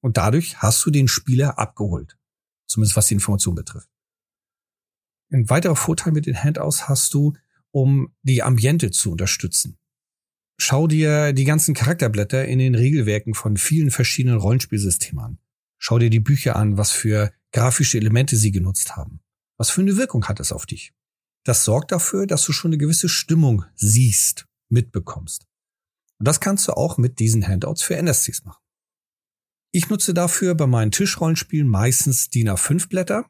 Und 0.02 0.16
dadurch 0.16 0.58
hast 0.58 0.84
du 0.84 0.90
den 0.90 1.08
Spieler 1.08 1.58
abgeholt. 1.58 2.16
Zumindest 2.76 2.96
was 2.98 3.06
die 3.06 3.14
Information 3.14 3.54
betrifft. 3.54 3.88
Ein 5.32 5.48
weiterer 5.48 5.76
Vorteil 5.76 6.12
mit 6.12 6.26
den 6.26 6.36
Handouts 6.36 6.90
hast 6.90 7.14
du, 7.14 7.32
um 7.70 8.14
die 8.20 8.42
Ambiente 8.42 8.90
zu 8.90 9.12
unterstützen. 9.12 9.78
Schau 10.58 10.86
dir 10.86 11.32
die 11.32 11.44
ganzen 11.44 11.72
Charakterblätter 11.72 12.44
in 12.44 12.58
den 12.58 12.74
Regelwerken 12.74 13.32
von 13.32 13.56
vielen 13.56 13.90
verschiedenen 13.90 14.36
Rollenspielsystemen 14.36 15.24
an. 15.24 15.38
Schau 15.78 15.98
dir 15.98 16.10
die 16.10 16.20
Bücher 16.20 16.56
an, 16.56 16.76
was 16.76 16.90
für 16.92 17.32
grafische 17.50 17.96
Elemente 17.96 18.36
sie 18.36 18.52
genutzt 18.52 18.94
haben. 18.94 19.20
Was 19.56 19.70
für 19.70 19.80
eine 19.80 19.96
Wirkung 19.96 20.28
hat 20.28 20.38
es 20.38 20.52
auf 20.52 20.66
dich? 20.66 20.92
Das 21.44 21.64
sorgt 21.64 21.92
dafür, 21.92 22.26
dass 22.26 22.44
du 22.44 22.52
schon 22.52 22.72
eine 22.72 22.78
gewisse 22.78 23.08
Stimmung 23.08 23.64
siehst, 23.74 24.46
mitbekommst. 24.68 25.46
Und 26.18 26.28
das 26.28 26.40
kannst 26.40 26.68
du 26.68 26.72
auch 26.72 26.98
mit 26.98 27.20
diesen 27.20 27.48
Handouts 27.48 27.82
für 27.82 27.96
NSCs 27.96 28.44
machen. 28.44 28.65
Ich 29.76 29.90
nutze 29.90 30.14
dafür 30.14 30.54
bei 30.54 30.66
meinen 30.66 30.90
Tischrollenspielen 30.90 31.68
meistens 31.68 32.30
DIN 32.30 32.48
A5 32.48 32.88
Blätter. 32.88 33.26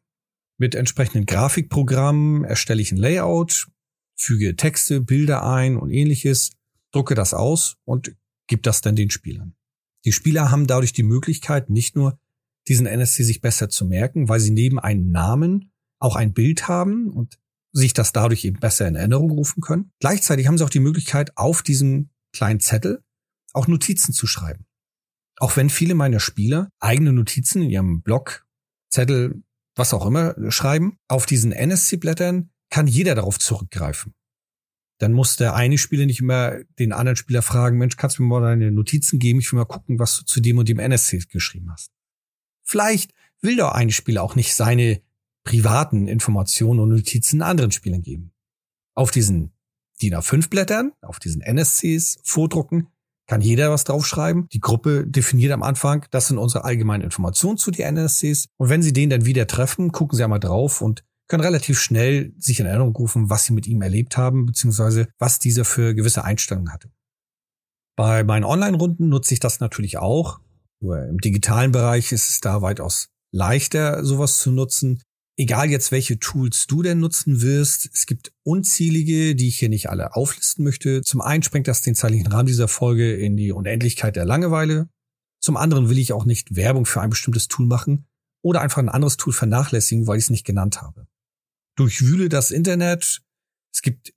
Mit 0.59 0.77
entsprechenden 0.77 1.27
Grafikprogrammen 1.27 2.45
erstelle 2.45 2.81
ich 2.81 2.93
ein 2.93 2.99
Layout, 2.99 3.67
füge 4.17 4.55
Texte, 4.55 5.01
Bilder 5.01 5.45
ein 5.45 5.77
und 5.77 5.91
ähnliches, 5.91 6.53
drucke 6.93 7.17
das 7.17 7.35
aus 7.35 7.79
und 7.85 8.15
gebe 8.47 8.63
das 8.63 8.81
dann 8.81 8.95
den 8.95 9.11
Spielern. 9.11 9.57
Die 10.05 10.13
Spieler 10.13 10.53
haben 10.53 10.69
dadurch 10.69 10.93
die 10.93 11.03
Möglichkeit, 11.03 11.69
nicht 11.69 11.97
nur 11.97 12.17
diesen 12.69 12.87
NSC 12.87 13.25
sich 13.25 13.41
besser 13.41 13.69
zu 13.69 13.85
merken, 13.85 14.29
weil 14.29 14.39
sie 14.39 14.53
neben 14.53 14.79
einem 14.79 15.11
Namen 15.11 15.73
auch 15.99 16.15
ein 16.15 16.33
Bild 16.33 16.69
haben 16.69 17.11
und 17.11 17.41
sich 17.73 17.93
das 17.93 18.13
dadurch 18.13 18.45
eben 18.45 18.61
besser 18.61 18.87
in 18.87 18.95
Erinnerung 18.95 19.33
rufen 19.33 19.63
können. 19.63 19.91
Gleichzeitig 19.99 20.47
haben 20.47 20.59
sie 20.59 20.65
auch 20.65 20.71
die 20.71 20.79
Möglichkeit, 20.79 21.37
auf 21.37 21.65
diesem 21.65 22.11
kleinen 22.33 22.61
Zettel 22.61 23.03
auch 23.53 23.67
Notizen 23.67 24.13
zu 24.13 24.29
schreiben. 24.29 24.66
Auch 25.39 25.57
wenn 25.57 25.71
viele 25.71 25.95
meiner 25.95 26.21
Spieler 26.21 26.71
eigene 26.81 27.13
Notizen 27.13 27.63
in 27.63 27.71
ihrem 27.71 28.03
Blog, 28.03 28.47
Zettel, 28.89 29.43
was 29.75 29.93
auch 29.93 30.07
immer 30.07 30.35
schreiben, 30.51 30.99
auf 31.09 31.27
diesen 31.27 31.53
NSC-Blättern 31.53 32.51
kann 32.71 32.87
jeder 32.87 33.15
darauf 33.15 33.39
zurückgreifen. 33.39 34.15
Dann 34.99 35.13
muss 35.13 35.37
der 35.37 35.55
eine 35.55 35.77
Spieler 35.77 36.07
nicht 36.07 36.21
immer 36.21 36.65
den 36.79 36.93
anderen 36.93 37.17
Spieler 37.17 37.43
fragen, 37.43 37.77
Mensch, 37.77 37.97
kannst 37.97 38.19
du 38.19 38.23
mir 38.23 38.29
mal 38.29 38.41
deine 38.41 38.73
Notizen 38.73 39.19
geben? 39.19 39.41
Ich 39.41 39.53
will 39.53 39.59
mal 39.59 39.67
gucken, 39.67 39.99
was 39.99 40.17
du 40.17 40.25
zu 40.25 40.41
dem 40.41 40.57
und 40.57 40.69
dem 40.69 40.79
NSC 40.79 41.19
geschrieben 41.31 41.71
hast. 41.71 41.93
Vielleicht 42.63 43.13
will 43.43 43.57
der 43.57 43.75
eine 43.75 43.93
Spieler 43.93 44.23
auch 44.23 44.35
nicht 44.35 44.55
seine 44.55 45.03
privaten 45.45 46.09
Informationen 46.09 46.81
und 46.81 46.89
Notizen 46.89 47.43
anderen 47.43 47.73
Spielern 47.73 48.03
geben. 48.03 48.33
Auf 48.95 49.11
diesen 49.11 49.53
DIN 50.01 50.15
A5 50.15 50.49
Blättern, 50.49 50.93
auf 51.03 51.19
diesen 51.19 51.43
NSCs 51.43 52.19
vordrucken, 52.23 52.89
kann 53.27 53.41
jeder 53.41 53.71
was 53.71 53.85
draufschreiben. 53.85 54.49
Die 54.49 54.61
Gruppe 54.61 55.07
definiert 55.07 55.53
am 55.53 55.63
Anfang, 55.63 56.07
das 56.11 56.29
sind 56.29 56.39
unsere 56.39 56.65
allgemeinen 56.65 57.03
Informationen 57.03 57.59
zu 57.59 57.71
den 57.71 57.97
NSCs. 57.97 58.47
Und 58.57 58.69
wenn 58.69 58.83
sie 58.83 58.93
den 58.93 59.11
dann 59.11 59.25
wieder 59.25 59.47
treffen, 59.47 59.93
gucken 59.93 60.17
sie 60.17 60.25
einmal 60.25 60.41
drauf 60.41 60.81
und 60.81 61.05
können 61.29 61.43
relativ 61.43 61.81
schnell 61.81 62.33
sich 62.39 62.61
in 62.61 62.67
Erinnerung 62.67 62.95
rufen, 62.95 63.31
was 63.31 63.45
sie 63.45 63.53
mit 63.53 63.67
ihm 63.67 63.83
erlebt 63.83 64.17
haben, 64.17 64.47
beziehungsweise 64.47 65.09
was 65.19 65.39
dieser 65.39 65.65
für 65.65 65.95
gewisse 65.95 66.25
Einstellungen 66.25 66.73
hatte. 66.73 66.91
Bei 67.97 68.25
meinen 68.25 68.45
Online-Runden 68.45 69.09
nutze 69.09 69.35
ich 69.35 69.41
das 69.41 69.59
natürlich 69.59 69.99
auch. 69.99 70.39
Nur 70.81 71.03
im 71.03 71.19
digitalen 71.19 71.73
Bereich 71.73 72.13
ist 72.13 72.29
es 72.29 72.41
da 72.41 72.63
weitaus 72.63 73.09
leichter, 73.33 74.05
sowas 74.05 74.39
zu 74.39 74.53
nutzen. 74.53 75.03
Egal 75.39 75.71
jetzt, 75.71 75.93
welche 75.93 76.19
Tools 76.19 76.67
du 76.67 76.83
denn 76.83 76.99
nutzen 76.99 77.43
wirst, 77.43 77.91
es 77.93 78.07
gibt 78.07 78.33
unzählige, 78.43 79.35
die 79.35 79.49
ich 79.49 79.59
hier 79.59 79.69
nicht 79.69 79.91
alle 79.91 80.17
auflisten 80.17 80.65
möchte. 80.65 81.03
Zum 81.03 81.21
einen 81.21 81.43
sprengt 81.43 81.69
das 81.69 81.83
den 81.83 81.95
zeitlichen 81.95 82.29
Rahmen 82.29 82.47
dieser 82.47 82.69
Folge 82.69 83.15
in 83.15 83.37
die 83.37 83.53
Unendlichkeit 83.53 84.17
der 84.17 84.25
Langeweile. 84.25 84.89
Zum 85.39 85.59
anderen 85.59 85.91
will 85.91 85.99
ich 85.99 86.15
auch 86.15 86.25
nicht 86.25 86.57
Werbung 86.57 86.87
für 86.87 87.03
ein 87.03 87.11
bestimmtes 87.11 87.49
Tool 87.49 87.67
machen 87.67 88.07
oder 88.43 88.63
einfach 88.63 88.79
ein 88.79 88.89
anderes 88.89 89.19
Tool 89.19 89.35
vernachlässigen, 89.35 90.07
weil 90.07 90.17
ich 90.17 90.25
es 90.25 90.31
nicht 90.31 90.47
genannt 90.47 90.81
habe. 90.81 91.07
Durchwühle 91.77 92.31
das 92.31 92.51
Internet. 92.51 93.21
Es 93.75 93.83
gibt 93.83 94.15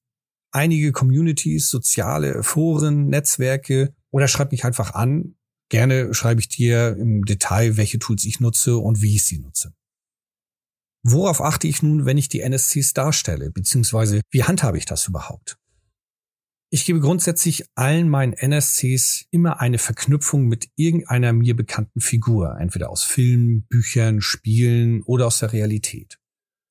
einige 0.52 0.94
Communities, 0.94 1.70
soziale 1.70 2.44
Foren, 2.44 3.08
Netzwerke 3.08 3.94
oder 4.12 4.30
schreib 4.30 4.54
mich 4.54 4.64
einfach 4.64 4.94
an. 4.94 5.36
Gerne 5.68 6.14
schreibe 6.14 6.40
ich 6.40 6.48
dir 6.48 6.96
im 6.98 7.26
Detail, 7.26 7.76
welche 7.76 8.00
Tools 8.00 8.24
ich 8.24 8.40
nutze 8.40 8.78
und 8.78 9.02
wie 9.02 9.16
ich 9.16 9.26
sie 9.26 9.40
nutze. 9.40 9.74
Worauf 11.04 11.42
achte 11.42 11.68
ich 11.68 11.82
nun, 11.82 12.06
wenn 12.06 12.18
ich 12.18 12.30
die 12.30 12.42
NSCs 12.42 12.94
darstelle, 12.94 13.52
beziehungsweise 13.52 14.22
wie 14.32 14.44
handhabe 14.44 14.78
ich 14.78 14.86
das 14.86 15.08
überhaupt? 15.08 15.58
Ich 16.72 16.86
gebe 16.86 17.00
grundsätzlich 17.00 17.66
allen 17.74 18.10
meinen 18.10 18.34
NSCs 18.34 19.26
immer 19.32 19.60
eine 19.60 19.80
Verknüpfung 19.80 20.46
mit 20.46 20.70
irgendeiner 20.76 21.34
mir 21.34 21.56
bekannten 21.56 22.00
Figur, 22.00 22.58
entweder 22.60 22.92
aus 22.92 23.04
Filmen, 23.04 23.66
Büchern, 23.70 24.22
Spielen 24.22 25.02
oder 25.02 25.26
aus 25.26 25.40
der 25.40 25.52
Realität. 25.52 26.20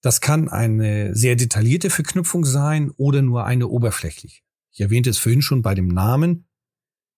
Das 0.01 0.21
kann 0.21 0.49
eine 0.49 1.17
sehr 1.17 1.35
detaillierte 1.35 1.91
Verknüpfung 1.91 2.45
sein 2.45 2.93
oder 2.93 3.23
nur 3.23 3.45
eine 3.45 3.67
oberflächliche. 3.67 4.43
Ich 4.71 4.81
erwähnte 4.81 5.11
es 5.11 5.19
vorhin 5.19 5.43
schon 5.43 5.63
bei 5.63 5.75
dem 5.75 5.89
Namen. 5.89 6.47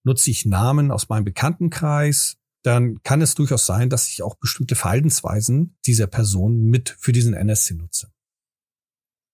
Nutze 0.03 0.31
ich 0.31 0.47
Namen 0.47 0.91
aus 0.91 1.11
meinem 1.11 1.25
Bekanntenkreis, 1.25 2.39
dann 2.63 3.03
kann 3.03 3.23
es 3.23 3.35
durchaus 3.35 3.67
sein, 3.67 3.89
dass 3.89 4.09
ich 4.09 4.23
auch 4.23 4.35
bestimmte 4.37 4.75
Verhaltensweisen 4.75 5.77
dieser 5.87 6.07
Person 6.07 6.63
mit 6.65 6.97
für 6.99 7.13
diesen 7.13 7.35
NSC 7.35 7.75
nutze. 7.75 8.13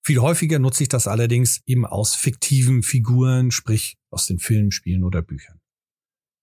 Viel 0.05 0.21
häufiger 0.21 0.61
nutze 0.61 0.85
ich 0.85 0.89
das 0.89 1.09
allerdings 1.09 1.63
eben 1.67 1.85
aus 1.85 2.15
fiktiven 2.15 2.85
Figuren, 2.85 3.51
sprich 3.51 3.99
aus 4.11 4.27
den 4.27 4.39
Filmen, 4.39 4.71
Spielen 4.71 5.03
oder 5.03 5.21
Büchern. 5.21 5.61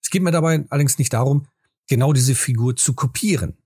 Es 0.03 0.09
geht 0.09 0.21
mir 0.21 0.31
dabei 0.31 0.65
allerdings 0.69 0.97
nicht 0.97 1.13
darum, 1.13 1.47
genau 1.87 2.11
diese 2.11 2.35
Figur 2.35 2.75
zu 2.75 2.93
kopieren. 2.93 3.57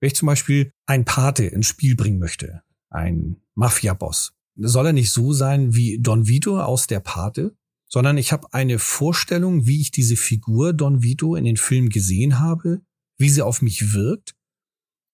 Wenn 0.00 0.08
ich 0.08 0.16
zum 0.16 0.26
Beispiel 0.26 0.70
ein 0.84 1.06
Pate 1.06 1.44
ins 1.44 1.66
Spiel 1.66 1.96
bringen 1.96 2.18
möchte, 2.18 2.62
ein 2.90 3.40
Mafia-Boss, 3.54 4.34
soll 4.56 4.86
er 4.88 4.92
nicht 4.92 5.10
so 5.10 5.32
sein 5.32 5.74
wie 5.74 5.98
Don 5.98 6.28
Vito 6.28 6.60
aus 6.60 6.86
der 6.86 7.00
Pate, 7.00 7.56
sondern 7.94 8.18
ich 8.18 8.32
habe 8.32 8.52
eine 8.52 8.80
Vorstellung, 8.80 9.68
wie 9.68 9.80
ich 9.80 9.92
diese 9.92 10.16
Figur 10.16 10.72
Don 10.72 11.04
Vito 11.04 11.36
in 11.36 11.44
den 11.44 11.56
Filmen 11.56 11.90
gesehen 11.90 12.40
habe, 12.40 12.80
wie 13.18 13.28
sie 13.28 13.40
auf 13.40 13.62
mich 13.62 13.94
wirkt, 13.94 14.34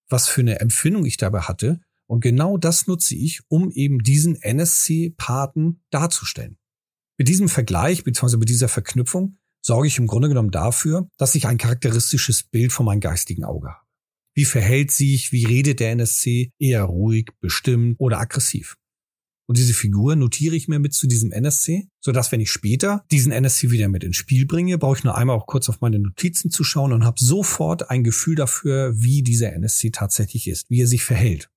was 0.08 0.28
für 0.28 0.40
eine 0.40 0.60
Empfindung 0.60 1.04
ich 1.04 1.18
dabei 1.18 1.42
hatte. 1.42 1.82
Und 2.06 2.20
genau 2.20 2.56
das 2.56 2.86
nutze 2.86 3.14
ich, 3.14 3.42
um 3.48 3.70
eben 3.70 3.98
diesen 3.98 4.34
NSC-Paten 4.34 5.82
darzustellen. 5.90 6.56
Mit 7.18 7.28
diesem 7.28 7.50
Vergleich 7.50 8.02
bzw. 8.02 8.38
mit 8.38 8.48
dieser 8.48 8.68
Verknüpfung 8.68 9.36
sorge 9.62 9.86
ich 9.86 9.98
im 9.98 10.06
Grunde 10.06 10.28
genommen 10.28 10.50
dafür, 10.50 11.06
dass 11.18 11.34
ich 11.34 11.46
ein 11.46 11.58
charakteristisches 11.58 12.44
Bild 12.44 12.72
von 12.72 12.86
meinem 12.86 13.00
geistigen 13.00 13.44
Auge 13.44 13.68
habe. 13.68 13.86
Wie 14.34 14.46
verhält 14.46 14.90
sich, 14.90 15.32
wie 15.32 15.44
redet 15.44 15.80
der 15.80 15.90
NSC? 15.90 16.50
Eher 16.58 16.84
ruhig, 16.84 17.28
bestimmt 17.40 17.96
oder 17.98 18.20
aggressiv. 18.20 18.78
Und 19.50 19.58
diese 19.58 19.74
Figur 19.74 20.14
notiere 20.14 20.54
ich 20.54 20.68
mir 20.68 20.78
mit 20.78 20.94
zu 20.94 21.08
diesem 21.08 21.32
NSC, 21.32 21.88
sodass 22.00 22.30
wenn 22.30 22.38
ich 22.38 22.52
später 22.52 23.04
diesen 23.10 23.32
NSC 23.32 23.72
wieder 23.72 23.88
mit 23.88 24.04
ins 24.04 24.16
Spiel 24.16 24.46
bringe, 24.46 24.78
brauche 24.78 24.98
ich 24.98 25.02
nur 25.02 25.18
einmal 25.18 25.34
auch 25.34 25.48
kurz 25.48 25.68
auf 25.68 25.80
meine 25.80 25.98
Notizen 25.98 26.52
zu 26.52 26.62
schauen 26.62 26.92
und 26.92 27.04
habe 27.04 27.18
sofort 27.18 27.90
ein 27.90 28.04
Gefühl 28.04 28.36
dafür, 28.36 28.92
wie 28.94 29.24
dieser 29.24 29.52
NSC 29.52 29.90
tatsächlich 29.90 30.46
ist, 30.46 30.70
wie 30.70 30.82
er 30.82 30.86
sich 30.86 31.02
verhält. 31.02 31.50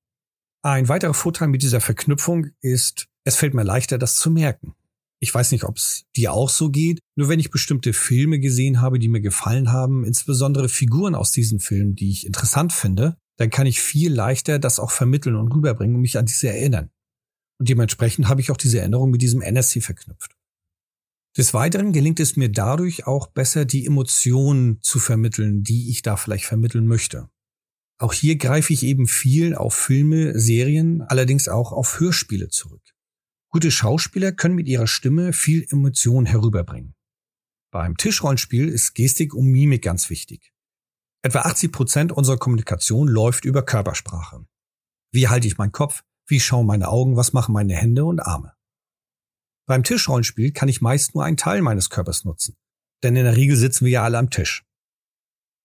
Ein 0.64 0.90
weiterer 0.90 1.14
Vorteil 1.14 1.50
mit 1.50 1.62
dieser 1.62 1.82
Verknüpfung 1.82 2.48
ist, 2.62 3.10
es 3.26 3.36
fällt 3.36 3.54
mir 3.54 3.62
leichter, 3.62 4.00
das 4.00 4.16
zu 4.16 4.32
merken. 4.32 4.74
Ich 5.20 5.32
weiß 5.32 5.52
nicht, 5.52 5.64
ob 5.64 5.78
es 5.78 6.06
dir 6.16 6.34
auch 6.34 6.50
so 6.50 6.72
geht. 6.72 6.98
Nur 7.16 7.30
wenn 7.30 7.40
ich 7.40 7.52
bestimmte 7.52 7.94
Filme 7.94 8.40
gesehen 8.40 8.82
habe, 8.82 8.98
die 8.98 9.08
mir 9.08 9.22
gefallen 9.22 9.72
haben, 9.72 10.04
insbesondere 10.04 10.68
Figuren 10.68 11.14
aus 11.14 11.30
diesen 11.30 11.60
Filmen, 11.60 11.94
die 11.94 12.10
ich 12.10 12.26
interessant 12.26 12.74
finde, 12.74 13.18
dann 13.38 13.52
kann 13.52 13.68
ich 13.68 13.82
viel 13.82 14.12
leichter 14.12 14.58
das 14.58 14.80
auch 14.80 14.90
vermitteln 14.90 15.36
und 15.36 15.54
rüberbringen 15.54 15.96
und 15.96 16.02
mich 16.02 16.18
an 16.18 16.26
diese 16.26 16.50
erinnern. 16.50 16.90
Und 17.64 17.70
dementsprechend 17.70 18.28
habe 18.28 18.42
ich 18.42 18.52
auch 18.52 18.58
diese 18.58 18.80
Erinnerung 18.80 19.10
mit 19.10 19.22
diesem 19.22 19.42
NSC 19.42 19.80
verknüpft. 19.80 20.36
Des 21.38 21.54
Weiteren 21.54 21.94
gelingt 21.94 22.20
es 22.20 22.36
mir 22.36 22.52
dadurch 22.52 23.08
auch 23.08 23.28
besser, 23.28 23.64
die 23.64 23.86
Emotionen 23.86 24.82
zu 24.82 25.00
vermitteln, 25.00 25.64
die 25.64 25.90
ich 25.90 26.02
da 26.02 26.18
vielleicht 26.18 26.44
vermitteln 26.44 26.88
möchte. 26.88 27.30
Auch 28.00 28.12
hier 28.12 28.36
greife 28.36 28.74
ich 28.74 28.84
eben 28.84 29.08
viel 29.08 29.56
auf 29.56 29.74
Filme, 29.76 30.38
Serien, 30.38 31.04
allerdings 31.04 31.48
auch 31.48 31.72
auf 31.72 32.02
Hörspiele 32.02 32.50
zurück. 32.50 32.82
Gute 33.48 33.72
Schauspieler 33.72 34.34
können 34.34 34.56
mit 34.56 34.68
ihrer 34.68 34.88
Stimme 34.88 35.32
viel 35.32 35.66
Emotion 35.70 36.26
herüberbringen. 36.26 36.96
Beim 37.72 37.96
Tischrollenspiel 37.96 38.68
ist 38.68 38.94
Gestik 38.94 39.34
und 39.34 39.46
Mimik 39.46 39.84
ganz 39.84 40.10
wichtig. 40.10 40.52
Etwa 41.22 41.44
80 41.44 41.72
Prozent 41.72 42.12
unserer 42.12 42.36
Kommunikation 42.38 43.08
läuft 43.08 43.46
über 43.46 43.64
Körpersprache. 43.64 44.46
Wie 45.14 45.30
halte 45.30 45.48
ich 45.48 45.58
meinen 45.58 45.72
Kopf? 45.72 46.04
Wie 46.28 46.40
schauen 46.40 46.66
meine 46.66 46.88
Augen? 46.88 47.18
Was 47.18 47.34
machen 47.34 47.54
meine 47.54 47.76
Hände 47.76 48.06
und 48.06 48.20
Arme? 48.20 48.54
Beim 49.66 49.84
Tischrollenspiel 49.84 50.52
kann 50.52 50.70
ich 50.70 50.82
meist 50.82 51.16
nur 51.16 51.24
einen 51.24 51.38
Teil 51.38 51.62
meines 51.62 51.90
Körpers 51.90 52.26
nutzen. 52.26 52.56
Denn 53.04 53.16
in 53.16 53.24
der 53.24 53.36
Regel 53.36 53.58
sitzen 53.58 53.86
wir 53.86 53.92
ja 53.92 54.04
alle 54.04 54.18
am 54.18 54.30
Tisch. 54.30 54.66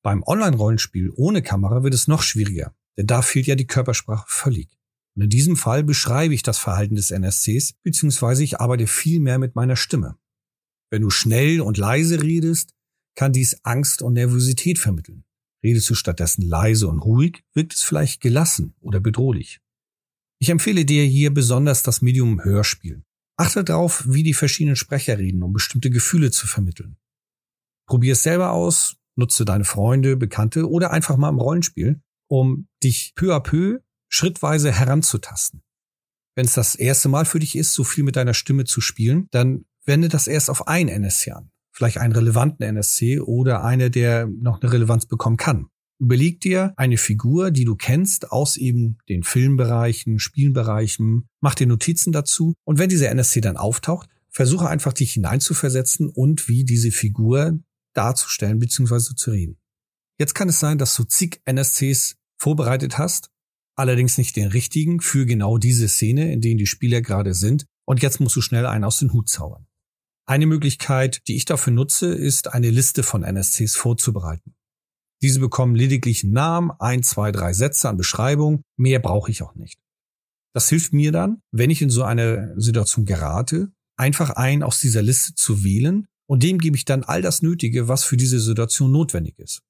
Beim 0.02 0.22
Online-Rollenspiel 0.22 1.12
ohne 1.14 1.42
Kamera 1.42 1.82
wird 1.82 1.94
es 1.94 2.08
noch 2.08 2.22
schwieriger, 2.22 2.74
denn 2.96 3.06
da 3.06 3.22
fehlt 3.22 3.46
ja 3.46 3.54
die 3.54 3.66
Körpersprache 3.66 4.26
völlig. 4.28 4.78
Und 5.16 5.22
in 5.22 5.30
diesem 5.30 5.56
Fall 5.56 5.82
beschreibe 5.82 6.34
ich 6.34 6.42
das 6.42 6.58
Verhalten 6.58 6.94
des 6.94 7.10
NSCs, 7.10 7.74
beziehungsweise 7.82 8.44
ich 8.44 8.60
arbeite 8.60 8.86
viel 8.86 9.20
mehr 9.20 9.38
mit 9.38 9.56
meiner 9.56 9.76
Stimme. 9.76 10.16
Wenn 10.90 11.02
du 11.02 11.10
schnell 11.10 11.60
und 11.60 11.76
leise 11.76 12.22
redest, 12.22 12.74
kann 13.16 13.32
dies 13.32 13.64
Angst 13.64 14.00
und 14.00 14.12
Nervosität 14.12 14.78
vermitteln. 14.78 15.24
Redest 15.62 15.90
du 15.90 15.94
stattdessen 15.94 16.42
leise 16.42 16.86
und 16.86 17.00
ruhig, 17.00 17.42
wirkt 17.52 17.74
es 17.74 17.82
vielleicht 17.82 18.20
gelassen 18.20 18.76
oder 18.80 19.00
bedrohlich. 19.00 19.60
Ich 20.40 20.50
empfehle 20.50 20.84
dir 20.84 21.04
hier 21.04 21.34
besonders 21.34 21.82
das 21.82 22.00
Medium 22.00 22.42
Hörspiel. 22.42 23.02
Achte 23.36 23.64
darauf, 23.64 24.04
wie 24.06 24.22
die 24.22 24.34
verschiedenen 24.34 24.76
Sprecher 24.76 25.18
reden, 25.18 25.42
um 25.42 25.52
bestimmte 25.52 25.90
Gefühle 25.90 26.30
zu 26.30 26.46
vermitteln. 26.46 26.96
Probier 27.86 28.12
es 28.12 28.22
selber 28.22 28.52
aus, 28.52 28.96
nutze 29.16 29.44
deine 29.44 29.64
Freunde, 29.64 30.16
Bekannte 30.16 30.68
oder 30.68 30.92
einfach 30.92 31.16
mal 31.16 31.28
im 31.28 31.38
Rollenspiel, 31.38 32.00
um 32.28 32.68
dich 32.82 33.14
peu 33.16 33.34
à 33.34 33.40
peu 33.40 33.80
schrittweise 34.08 34.72
heranzutasten. 34.72 35.62
Wenn 36.36 36.46
es 36.46 36.54
das 36.54 36.76
erste 36.76 37.08
Mal 37.08 37.24
für 37.24 37.40
dich 37.40 37.56
ist, 37.56 37.74
so 37.74 37.82
viel 37.82 38.04
mit 38.04 38.16
deiner 38.16 38.34
Stimme 38.34 38.64
zu 38.64 38.80
spielen, 38.80 39.26
dann 39.32 39.64
wende 39.84 40.08
das 40.08 40.28
erst 40.28 40.50
auf 40.50 40.68
ein 40.68 40.88
NSC 40.88 41.32
an. 41.32 41.50
Vielleicht 41.72 41.98
einen 41.98 42.12
relevanten 42.12 42.64
NSC 42.64 43.20
oder 43.20 43.64
eine, 43.64 43.90
der 43.90 44.26
noch 44.26 44.60
eine 44.60 44.72
Relevanz 44.72 45.06
bekommen 45.06 45.36
kann. 45.36 45.68
Überleg 46.00 46.40
dir 46.40 46.74
eine 46.76 46.96
Figur, 46.96 47.50
die 47.50 47.64
du 47.64 47.74
kennst 47.74 48.30
aus 48.30 48.56
eben 48.56 48.98
den 49.08 49.24
Filmbereichen, 49.24 50.20
Spielbereichen, 50.20 51.28
mach 51.40 51.54
dir 51.56 51.66
Notizen 51.66 52.12
dazu 52.12 52.54
und 52.64 52.78
wenn 52.78 52.88
dieser 52.88 53.10
NSC 53.10 53.40
dann 53.40 53.56
auftaucht, 53.56 54.08
versuche 54.30 54.68
einfach 54.68 54.92
dich 54.92 55.14
hineinzuversetzen 55.14 56.08
und 56.08 56.48
wie 56.48 56.64
diese 56.64 56.92
Figur 56.92 57.58
darzustellen 57.94 58.60
bzw. 58.60 59.16
zu 59.16 59.32
reden. 59.32 59.58
Jetzt 60.18 60.34
kann 60.34 60.48
es 60.48 60.60
sein, 60.60 60.78
dass 60.78 60.94
du 60.94 61.04
zig 61.04 61.40
NSCs 61.44 62.16
vorbereitet 62.36 62.98
hast, 62.98 63.30
allerdings 63.74 64.18
nicht 64.18 64.36
den 64.36 64.48
richtigen 64.48 65.00
für 65.00 65.26
genau 65.26 65.58
diese 65.58 65.88
Szene, 65.88 66.32
in 66.32 66.40
denen 66.40 66.58
die 66.58 66.66
Spieler 66.66 67.02
gerade 67.02 67.34
sind 67.34 67.66
und 67.84 68.02
jetzt 68.02 68.20
musst 68.20 68.36
du 68.36 68.40
schnell 68.40 68.66
einen 68.66 68.84
aus 68.84 68.98
dem 68.98 69.12
Hut 69.12 69.28
zaubern. 69.28 69.66
Eine 70.26 70.46
Möglichkeit, 70.46 71.26
die 71.26 71.36
ich 71.36 71.46
dafür 71.46 71.72
nutze, 71.72 72.14
ist 72.14 72.52
eine 72.52 72.70
Liste 72.70 73.02
von 73.02 73.22
NSCs 73.22 73.76
vorzubereiten. 73.76 74.54
Diese 75.22 75.40
bekommen 75.40 75.74
lediglich 75.74 76.24
einen 76.24 76.32
Namen, 76.32 76.70
ein, 76.78 77.02
zwei, 77.02 77.32
drei 77.32 77.52
Sätze 77.52 77.88
an 77.88 77.96
Beschreibung, 77.96 78.62
mehr 78.76 79.00
brauche 79.00 79.30
ich 79.30 79.42
auch 79.42 79.54
nicht. 79.54 79.80
Das 80.54 80.68
hilft 80.68 80.92
mir 80.92 81.12
dann, 81.12 81.42
wenn 81.52 81.70
ich 81.70 81.82
in 81.82 81.90
so 81.90 82.04
eine 82.04 82.54
Situation 82.56 83.04
gerate, 83.04 83.70
einfach 83.96 84.30
einen 84.30 84.62
aus 84.62 84.80
dieser 84.80 85.02
Liste 85.02 85.34
zu 85.34 85.64
wählen 85.64 86.06
und 86.26 86.42
dem 86.42 86.58
gebe 86.58 86.76
ich 86.76 86.84
dann 86.84 87.04
all 87.04 87.22
das 87.22 87.42
Nötige, 87.42 87.88
was 87.88 88.04
für 88.04 88.16
diese 88.16 88.40
Situation 88.40 88.92
notwendig 88.92 89.38
ist. 89.38 89.62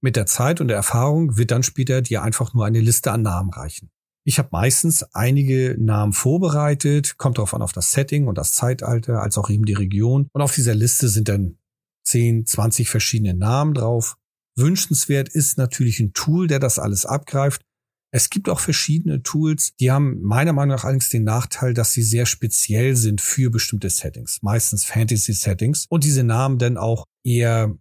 Mit 0.00 0.14
der 0.14 0.26
Zeit 0.26 0.60
und 0.60 0.68
der 0.68 0.76
Erfahrung 0.76 1.36
wird 1.36 1.50
dann 1.50 1.62
später 1.64 2.02
dir 2.02 2.22
einfach 2.22 2.54
nur 2.54 2.64
eine 2.64 2.80
Liste 2.80 3.10
an 3.10 3.22
Namen 3.22 3.50
reichen. 3.50 3.90
Ich 4.24 4.38
habe 4.38 4.50
meistens 4.52 5.02
einige 5.14 5.76
Namen 5.78 6.12
vorbereitet, 6.12 7.16
kommt 7.16 7.38
darauf 7.38 7.54
an 7.54 7.62
auf 7.62 7.72
das 7.72 7.92
Setting 7.92 8.26
und 8.26 8.36
das 8.36 8.52
Zeitalter, 8.52 9.22
als 9.22 9.38
auch 9.38 9.48
eben 9.48 9.64
die 9.64 9.72
Region. 9.72 10.28
Und 10.32 10.42
auf 10.42 10.54
dieser 10.54 10.74
Liste 10.74 11.08
sind 11.08 11.28
dann 11.28 11.58
10, 12.04 12.46
20 12.46 12.90
verschiedene 12.90 13.34
Namen 13.34 13.74
drauf. 13.74 14.16
Wünschenswert 14.58 15.28
ist 15.28 15.56
natürlich 15.56 16.00
ein 16.00 16.12
Tool, 16.12 16.46
der 16.46 16.58
das 16.58 16.78
alles 16.78 17.06
abgreift. 17.06 17.62
Es 18.10 18.30
gibt 18.30 18.48
auch 18.48 18.60
verschiedene 18.60 19.22
Tools, 19.22 19.74
die 19.78 19.90
haben 19.90 20.22
meiner 20.22 20.54
Meinung 20.54 20.76
nach 20.76 20.84
allerdings 20.84 21.10
den 21.10 21.24
Nachteil, 21.24 21.74
dass 21.74 21.92
sie 21.92 22.02
sehr 22.02 22.24
speziell 22.24 22.96
sind 22.96 23.20
für 23.20 23.50
bestimmte 23.50 23.90
Settings, 23.90 24.38
meistens 24.42 24.84
Fantasy-Settings 24.86 25.86
und 25.90 26.04
diese 26.04 26.24
Namen 26.24 26.58
dann 26.58 26.78
auch 26.78 27.04
eher 27.22 27.76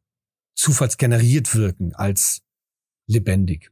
zufallsgeneriert 0.56 1.56
wirken 1.56 1.94
als 1.94 2.42
lebendig. 3.08 3.72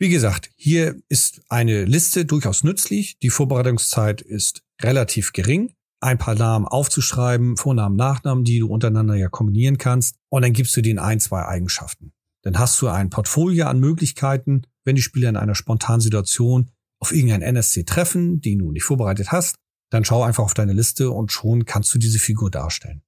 Wie 0.00 0.08
gesagt, 0.08 0.50
hier 0.56 1.00
ist 1.08 1.42
eine 1.48 1.84
Liste 1.84 2.24
durchaus 2.24 2.64
nützlich. 2.64 3.18
Die 3.18 3.30
Vorbereitungszeit 3.30 4.22
ist 4.22 4.62
relativ 4.80 5.32
gering. 5.32 5.74
Ein 6.00 6.18
paar 6.18 6.34
Namen 6.34 6.66
aufzuschreiben, 6.66 7.56
Vornamen, 7.56 7.96
Nachnamen, 7.96 8.44
die 8.44 8.58
du 8.58 8.68
untereinander 8.68 9.14
ja 9.14 9.28
kombinieren 9.28 9.78
kannst. 9.78 10.16
Und 10.30 10.42
dann 10.42 10.52
gibst 10.52 10.76
du 10.76 10.80
denen 10.80 10.98
ein, 10.98 11.20
zwei 11.20 11.44
Eigenschaften. 11.44 12.12
Dann 12.42 12.58
hast 12.58 12.80
du 12.80 12.88
ein 12.88 13.10
Portfolio 13.10 13.66
an 13.66 13.80
Möglichkeiten, 13.80 14.62
wenn 14.84 14.96
die 14.96 15.02
Spieler 15.02 15.28
in 15.28 15.36
einer 15.36 15.54
spontanen 15.54 16.00
Situation 16.00 16.70
auf 17.00 17.12
irgendeinen 17.12 17.42
NSC 17.42 17.84
treffen, 17.84 18.40
den 18.40 18.58
du 18.60 18.72
nicht 18.72 18.84
vorbereitet 18.84 19.30
hast, 19.32 19.56
dann 19.90 20.04
schau 20.04 20.22
einfach 20.22 20.44
auf 20.44 20.54
deine 20.54 20.72
Liste 20.72 21.10
und 21.10 21.32
schon 21.32 21.64
kannst 21.64 21.94
du 21.94 21.98
diese 21.98 22.18
Figur 22.18 22.50
darstellen. 22.50 23.02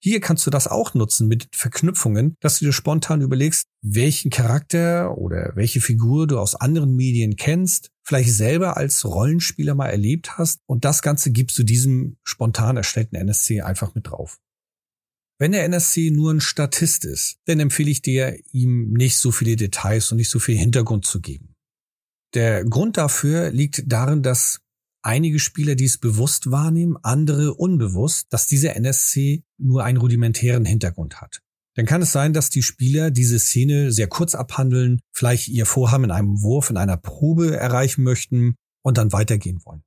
Hier 0.00 0.20
kannst 0.20 0.46
du 0.46 0.50
das 0.50 0.68
auch 0.68 0.94
nutzen 0.94 1.26
mit 1.26 1.48
Verknüpfungen, 1.52 2.36
dass 2.40 2.58
du 2.58 2.66
dir 2.66 2.72
spontan 2.72 3.20
überlegst, 3.20 3.66
welchen 3.82 4.30
Charakter 4.30 5.18
oder 5.18 5.52
welche 5.56 5.80
Figur 5.80 6.26
du 6.28 6.38
aus 6.38 6.54
anderen 6.54 6.94
Medien 6.94 7.34
kennst, 7.34 7.90
vielleicht 8.04 8.32
selber 8.32 8.76
als 8.76 9.04
Rollenspieler 9.04 9.74
mal 9.74 9.88
erlebt 9.88 10.38
hast 10.38 10.60
und 10.66 10.84
das 10.84 11.02
Ganze 11.02 11.32
gibst 11.32 11.58
du 11.58 11.64
diesem 11.64 12.16
spontan 12.22 12.76
erstellten 12.76 13.16
NSC 13.16 13.62
einfach 13.62 13.94
mit 13.94 14.06
drauf. 14.06 14.38
Wenn 15.40 15.52
der 15.52 15.64
NSC 15.64 16.10
nur 16.10 16.32
ein 16.32 16.40
Statist 16.40 17.04
ist, 17.04 17.38
dann 17.46 17.60
empfehle 17.60 17.90
ich 17.90 18.02
dir, 18.02 18.38
ihm 18.52 18.92
nicht 18.92 19.18
so 19.18 19.30
viele 19.30 19.56
Details 19.56 20.10
und 20.10 20.18
nicht 20.18 20.30
so 20.30 20.38
viel 20.38 20.56
Hintergrund 20.56 21.06
zu 21.06 21.20
geben. 21.20 21.54
Der 22.34 22.64
Grund 22.64 22.96
dafür 22.96 23.50
liegt 23.50 23.84
darin, 23.86 24.22
dass 24.22 24.60
einige 25.02 25.38
Spieler 25.38 25.74
dies 25.74 25.98
bewusst 25.98 26.50
wahrnehmen, 26.50 26.96
andere 27.02 27.54
unbewusst, 27.54 28.26
dass 28.30 28.46
dieser 28.46 28.76
NSC 28.76 29.42
nur 29.58 29.84
einen 29.84 29.98
rudimentären 29.98 30.64
Hintergrund 30.64 31.20
hat. 31.20 31.40
Dann 31.74 31.86
kann 31.86 32.02
es 32.02 32.10
sein, 32.10 32.32
dass 32.32 32.50
die 32.50 32.62
Spieler 32.62 33.10
diese 33.10 33.38
Szene 33.38 33.92
sehr 33.92 34.08
kurz 34.08 34.34
abhandeln, 34.34 34.98
vielleicht 35.14 35.48
ihr 35.48 35.64
Vorhaben 35.64 36.04
in 36.04 36.10
einem 36.10 36.42
Wurf, 36.42 36.70
in 36.70 36.76
einer 36.76 36.96
Probe 36.96 37.56
erreichen 37.56 38.02
möchten 38.02 38.56
und 38.82 38.98
dann 38.98 39.12
weitergehen 39.12 39.60
wollen. 39.64 39.82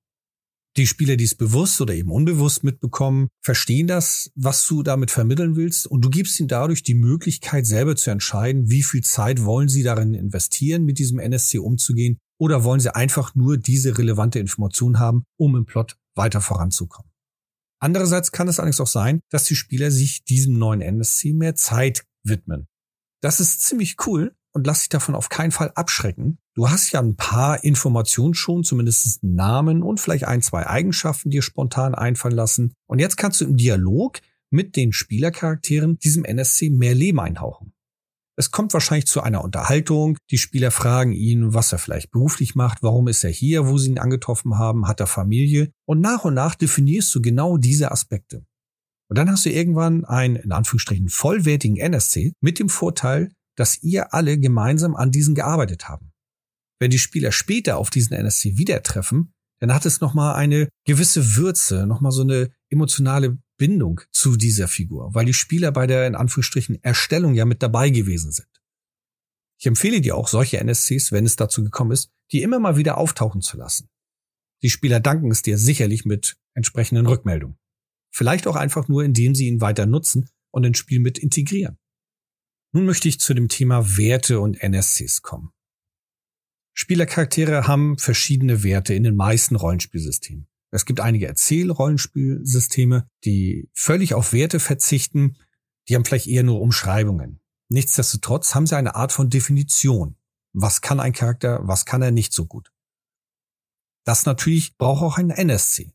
Die 0.78 0.88
Spieler, 0.88 1.18
die 1.18 1.26
es 1.26 1.36
bewusst 1.36 1.82
oder 1.82 1.94
eben 1.94 2.10
unbewusst 2.12 2.64
mitbekommen, 2.64 3.28
verstehen 3.44 3.88
das, 3.88 4.32
was 4.36 4.66
du 4.66 4.84
damit 4.84 5.12
vermitteln 5.12 5.58
willst 5.58 5.86
und 5.86 6.06
du 6.06 6.10
gibst 6.10 6.40
ihnen 6.40 6.48
dadurch 6.48 6.82
die 6.82 6.94
Möglichkeit, 6.94 7.66
selber 7.66 7.98
zu 7.98 8.10
entscheiden, 8.10 8.70
wie 8.70 8.84
viel 8.84 9.02
Zeit 9.02 9.44
wollen 9.44 9.68
sie 9.68 9.84
darin 9.84 10.14
investieren, 10.14 10.86
mit 10.86 10.98
diesem 10.98 11.20
NSC 11.20 11.58
umzugehen 11.58 12.20
oder 12.42 12.64
wollen 12.64 12.80
sie 12.80 12.96
einfach 12.96 13.36
nur 13.36 13.60
diese 13.60 14.00
relevante 14.00 14.40
Information 14.40 14.98
haben, 14.98 15.26
um 15.38 15.56
im 15.56 15.68
Plot 15.68 15.96
weiter 16.16 16.42
voranzukommen. 16.42 17.12
Andererseits 17.80 18.32
kann 18.32 18.48
es 18.48 18.60
allerdings 18.60 18.82
auch 18.82 18.88
sein, 18.88 19.20
dass 19.30 19.44
die 19.44 19.56
Spieler 19.56 19.92
sich 19.92 20.24
diesem 20.24 20.58
neuen 20.58 20.82
NSC 20.82 21.34
mehr 21.34 21.54
Zeit 21.54 22.04
widmen. 22.24 22.68
Das 23.22 23.40
ist 23.40 23.62
ziemlich 23.62 23.96
cool 24.08 24.36
und 24.54 24.66
lass 24.66 24.80
dich 24.80 24.90
davon 24.90 25.14
auf 25.14 25.30
keinen 25.30 25.52
Fall 25.52 25.72
abschrecken. 25.76 26.40
Du 26.56 26.68
hast 26.68 26.92
ja 26.92 27.00
ein 27.00 27.16
paar 27.16 27.64
Informationen 27.64 28.34
schon, 28.34 28.64
zumindest 28.64 29.24
Namen 29.24 29.84
und 29.84 30.00
vielleicht 30.00 30.26
ein, 30.26 30.42
zwei 30.42 30.66
Eigenschaften 30.66 31.30
dir 31.30 31.44
spontan 31.44 31.94
einfallen 31.94 32.36
lassen. 32.36 32.74
Und 32.88 32.98
jetzt 32.98 33.18
kannst 33.18 33.40
du 33.42 33.46
im 33.46 33.56
Dialog 33.56 34.20
mit 34.50 34.76
den 34.76 34.94
Spielercharakteren 34.94 36.00
diesem 36.00 36.26
NSC 36.26 36.72
mehr 36.72 36.96
Leben 36.96 37.20
einhauchen. 37.20 37.74
Es 38.42 38.50
kommt 38.50 38.74
wahrscheinlich 38.74 39.06
zu 39.06 39.22
einer 39.22 39.44
Unterhaltung. 39.44 40.18
Die 40.32 40.40
Spieler 40.40 40.72
fragen 40.72 41.12
ihn, 41.12 41.54
was 41.54 41.72
er 41.74 41.78
vielleicht 41.78 42.10
beruflich 42.10 42.56
macht, 42.56 42.82
warum 42.82 43.08
ist 43.08 43.24
er 43.24 43.30
hier, 43.30 43.68
wo 43.68 43.78
sie 43.78 43.92
ihn 43.92 44.00
angetroffen 44.00 44.58
haben, 44.58 44.88
hat 44.88 45.00
er 45.00 45.06
Familie. 45.06 45.72
Und 45.86 46.02
nach 46.02 46.26
und 46.26 46.34
nach 46.34 46.56
definierst 46.56 47.14
du 47.14 47.22
genau 47.22 47.58
diese 47.58 47.92
Aspekte. 47.92 48.44
Und 49.10 49.20
dann 49.20 49.30
hast 49.30 49.46
du 49.46 49.52
irgendwann 49.52 50.06
einen, 50.06 50.38
in 50.38 50.52
Anführungsstrichen, 50.54 51.10
vollwertigen 51.10 51.78
NSC 51.78 52.34
mit 52.42 52.58
dem 52.58 52.68
Vorteil, 52.68 53.32
dass 53.56 53.84
ihr 53.84 54.12
alle 54.12 54.40
gemeinsam 54.40 54.96
an 54.96 55.12
diesen 55.12 55.36
gearbeitet 55.36 55.88
haben. 55.88 56.12
Wenn 56.80 56.90
die 56.90 56.98
Spieler 56.98 57.32
später 57.32 57.78
auf 57.78 57.92
diesen 57.92 58.16
NSC 58.16 58.58
wieder 58.58 58.82
treffen, 58.82 59.34
dann 59.60 59.72
hat 59.72 59.86
es 59.86 60.02
nochmal 60.02 60.34
eine 60.34 60.68
gewisse 60.88 61.36
Würze, 61.36 61.86
nochmal 61.86 62.12
so 62.12 62.24
eine 62.24 62.50
emotionale 62.72 63.38
Bindung 63.62 64.02
zu 64.12 64.38
dieser 64.38 64.68
Figur, 64.68 65.14
weil 65.14 65.26
die 65.26 65.36
Spieler 65.36 65.72
bei 65.72 65.86
der 65.86 66.08
in 66.08 66.16
Anführungsstrichen 66.16 66.84
Erstellung 66.84 67.36
ja 67.36 67.46
mit 67.46 67.62
dabei 67.62 67.92
gewesen 67.92 68.32
sind. 68.32 68.50
Ich 69.60 69.68
empfehle 69.68 70.02
dir 70.02 70.16
auch 70.16 70.28
solche 70.28 70.58
NSCs, 70.58 71.12
wenn 71.12 71.28
es 71.28 71.36
dazu 71.36 71.64
gekommen 71.64 71.92
ist, 71.92 72.10
die 72.32 72.42
immer 72.42 72.58
mal 72.58 72.76
wieder 72.76 72.98
auftauchen 72.98 73.42
zu 73.42 73.58
lassen. 73.58 73.88
Die 74.64 74.72
Spieler 74.72 75.00
danken 75.00 75.30
es 75.30 75.44
dir 75.44 75.60
sicherlich 75.60 76.06
mit 76.06 76.38
entsprechenden 76.56 77.06
Rückmeldungen. 77.06 77.60
Vielleicht 78.10 78.48
auch 78.48 78.56
einfach 78.56 78.88
nur, 78.88 79.04
indem 79.04 79.36
sie 79.36 79.48
ihn 79.48 79.62
weiter 79.62 79.86
nutzen 79.86 80.28
und 80.50 80.64
ins 80.64 80.80
Spiel 80.80 81.00
mit 81.00 81.20
integrieren. 81.20 81.78
Nun 82.72 82.86
möchte 82.86 83.10
ich 83.10 83.20
zu 83.20 83.36
dem 83.36 83.48
Thema 83.48 83.96
Werte 83.96 84.40
und 84.40 84.60
NSCs 84.60 85.22
kommen. 85.22 85.52
Spielercharaktere 86.74 87.68
haben 87.68 88.00
verschiedene 88.00 88.64
Werte 88.64 88.96
in 88.96 89.04
den 89.04 89.16
meisten 89.16 89.56
Rollenspielsystemen. 89.56 90.48
Es 90.72 90.86
gibt 90.86 91.02
einige 91.02 91.28
Erzähl-Rollenspielsysteme, 91.28 93.08
die 93.26 93.70
völlig 93.74 94.14
auf 94.14 94.32
Werte 94.32 94.60
verzichten. 94.60 95.38
Die 95.88 95.96
haben 95.96 96.06
vielleicht 96.06 96.28
eher 96.28 96.44
nur 96.44 96.62
Umschreibungen. 96.62 97.42
Nichtsdestotrotz 97.70 98.56
haben 98.56 98.68
sie 98.68 98.78
eine 98.78 98.96
Art 98.96 99.12
von 99.12 99.30
Definition. 99.30 100.16
Was 100.54 100.82
kann 100.82 101.00
ein 101.00 101.14
Charakter, 101.14 101.60
was 101.68 101.86
kann 101.86 102.02
er 102.02 102.12
nicht 102.12 102.34
so 102.34 102.46
gut? 102.46 102.72
Das 104.06 104.26
natürlich 104.26 104.78
braucht 104.78 105.04
auch 105.04 105.18
ein 105.18 105.30
NSC. 105.30 105.94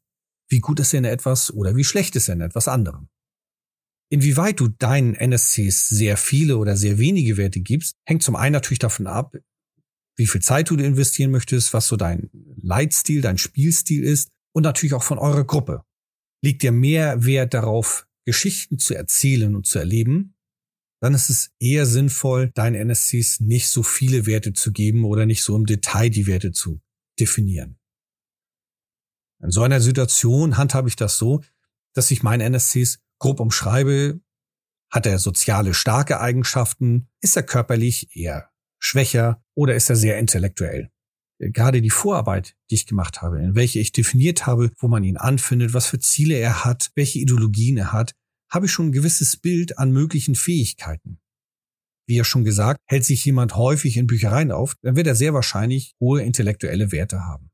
Wie 0.49 0.61
gut 0.61 0.79
ist 0.79 0.93
er 0.93 0.99
in 0.99 1.05
etwas 1.05 1.53
oder 1.53 1.75
wie 1.75 1.85
schlecht 1.85 2.15
ist 2.15 2.29
er 2.29 2.35
in 2.35 2.41
etwas 2.43 2.69
anderem? 2.69 3.09
Inwieweit 4.09 4.61
du 4.61 4.69
deinen 4.69 5.15
NSCs 5.15 5.89
sehr 5.89 6.17
viele 6.17 6.59
oder 6.59 6.77
sehr 6.77 6.99
wenige 6.99 7.37
Werte 7.37 7.61
gibst, 7.61 7.97
hängt 8.05 8.23
zum 8.23 8.37
einen 8.37 8.53
natürlich 8.53 8.79
davon 8.79 9.07
ab, 9.07 9.35
wie 10.15 10.27
viel 10.27 10.41
Zeit 10.41 10.71
du 10.71 10.77
investieren 10.77 11.33
möchtest, 11.33 11.73
was 11.73 11.89
so 11.89 11.97
dein 11.97 12.31
Leitstil, 12.57 13.21
dein 13.21 13.39
Spielstil 13.39 14.05
ist 14.05 14.31
und 14.57 14.63
natürlich 14.63 14.95
auch 14.95 15.03
von 15.03 15.19
eurer 15.19 15.45
Gruppe. 15.45 15.85
Liegt 16.43 16.63
dir 16.63 16.73
mehr 16.73 17.27
Wert 17.27 17.53
darauf, 17.53 18.09
Geschichten 18.25 18.79
zu 18.79 18.95
erzählen 18.95 19.55
und 19.55 19.67
zu 19.67 19.79
erleben, 19.79 20.35
dann 21.03 21.13
ist 21.13 21.29
es 21.29 21.51
eher 21.61 21.85
sinnvoll, 21.85 22.53
deinen 22.55 22.75
NSCs 22.75 23.41
nicht 23.41 23.69
so 23.69 23.83
viele 23.83 24.25
Werte 24.25 24.55
zu 24.55 24.73
geben 24.73 25.05
oder 25.05 25.27
nicht 25.27 25.43
so 25.43 25.55
im 25.57 25.67
Detail 25.67 26.09
die 26.09 26.27
Werte 26.27 26.53
zu 26.53 26.81
definieren. 27.21 27.79
In 29.43 29.51
so 29.51 29.61
einer 29.61 29.83
Situation 29.83 30.57
handhabe 30.57 30.89
ich 30.89 30.97
das 30.97 31.19
so, 31.19 31.43
dass 31.93 32.11
ich 32.11 32.23
meine 32.23 32.45
NSCs 32.45 33.01
grob 33.19 33.41
umschreibe. 33.41 34.21
Hat 34.91 35.05
er 35.05 35.19
soziale 35.19 35.75
starke 35.75 36.19
Eigenschaften? 36.19 37.11
Ist 37.21 37.37
er 37.37 37.43
körperlich 37.43 38.17
eher 38.17 38.51
schwächer 38.79 39.45
oder 39.55 39.75
ist 39.75 39.91
er 39.91 39.97
sehr 39.97 40.19
intellektuell? 40.19 40.91
Gerade 41.39 41.83
die 41.83 41.91
Vorarbeit, 41.91 42.57
die 42.71 42.77
ich 42.77 42.87
gemacht 42.87 43.21
habe, 43.21 43.41
in 43.41 43.55
welche 43.55 43.79
ich 43.79 43.93
definiert 43.93 44.47
habe, 44.47 44.71
wo 44.79 44.89
man 44.89 45.05
ihn 45.05 45.17
anfindet, 45.17 45.75
was 45.75 45.87
für 45.87 45.99
Ziele 45.99 46.35
er 46.35 46.65
hat, 46.65 46.91
welche 46.95 47.19
Ideologien 47.19 47.77
er 47.77 47.93
hat, 47.93 48.13
habe 48.51 48.67
ich 48.67 48.73
schon 48.73 48.87
ein 48.87 48.93
gewisses 48.93 49.37
Bild 49.37 49.79
an 49.79 49.93
möglichen 49.93 50.35
Fähigkeiten. 50.35 51.19
Wie 52.09 52.17
ja 52.17 52.25
schon 52.25 52.45
gesagt, 52.45 52.81
hält 52.87 53.05
sich 53.05 53.25
jemand 53.25 53.57
häufig 53.57 53.97
in 53.97 54.07
Büchereien 54.07 54.53
auf, 54.53 54.77
dann 54.83 54.97
wird 54.97 55.09
er 55.09 55.17
sehr 55.17 55.35
wahrscheinlich 55.35 55.95
hohe 56.01 56.23
intellektuelle 56.23 56.93
Werte 56.93 57.25
haben. 57.25 57.51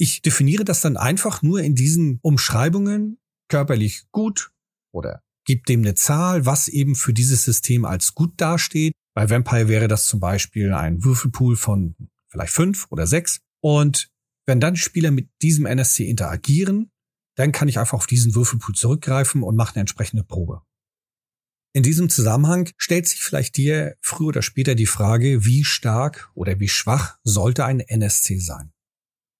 Ich 0.00 0.22
definiere 0.22 0.64
das 0.64 0.80
dann 0.80 0.96
einfach 0.96 1.42
nur 1.42 1.60
in 1.60 1.74
diesen 1.74 2.18
Umschreibungen 2.22 3.18
körperlich 3.48 4.04
gut 4.10 4.50
oder 4.92 5.22
gib 5.44 5.66
dem 5.66 5.80
eine 5.80 5.94
Zahl, 5.94 6.46
was 6.46 6.68
eben 6.68 6.94
für 6.94 7.12
dieses 7.12 7.44
System 7.44 7.84
als 7.84 8.14
gut 8.14 8.40
dasteht. 8.40 8.92
Bei 9.14 9.28
Vampire 9.28 9.68
wäre 9.68 9.88
das 9.88 10.04
zum 10.04 10.20
Beispiel 10.20 10.72
ein 10.72 11.04
Würfelpool 11.04 11.56
von 11.56 11.94
vielleicht 12.28 12.52
fünf 12.52 12.86
oder 12.90 13.06
sechs. 13.06 13.40
Und 13.60 14.10
wenn 14.46 14.60
dann 14.60 14.76
Spieler 14.76 15.10
mit 15.10 15.30
diesem 15.42 15.66
NSC 15.66 16.08
interagieren, 16.08 16.90
dann 17.36 17.52
kann 17.52 17.68
ich 17.68 17.78
einfach 17.78 17.98
auf 17.98 18.06
diesen 18.06 18.34
Würfelpool 18.34 18.74
zurückgreifen 18.74 19.42
und 19.42 19.56
mache 19.56 19.74
eine 19.74 19.80
entsprechende 19.80 20.24
Probe. 20.24 20.62
In 21.74 21.82
diesem 21.82 22.08
Zusammenhang 22.08 22.70
stellt 22.76 23.06
sich 23.06 23.20
vielleicht 23.20 23.56
dir 23.56 23.96
früher 24.00 24.28
oder 24.28 24.42
später 24.42 24.74
die 24.74 24.86
Frage, 24.86 25.44
wie 25.44 25.64
stark 25.64 26.30
oder 26.34 26.58
wie 26.58 26.68
schwach 26.68 27.18
sollte 27.22 27.64
ein 27.64 27.80
NSC 27.80 28.38
sein? 28.38 28.72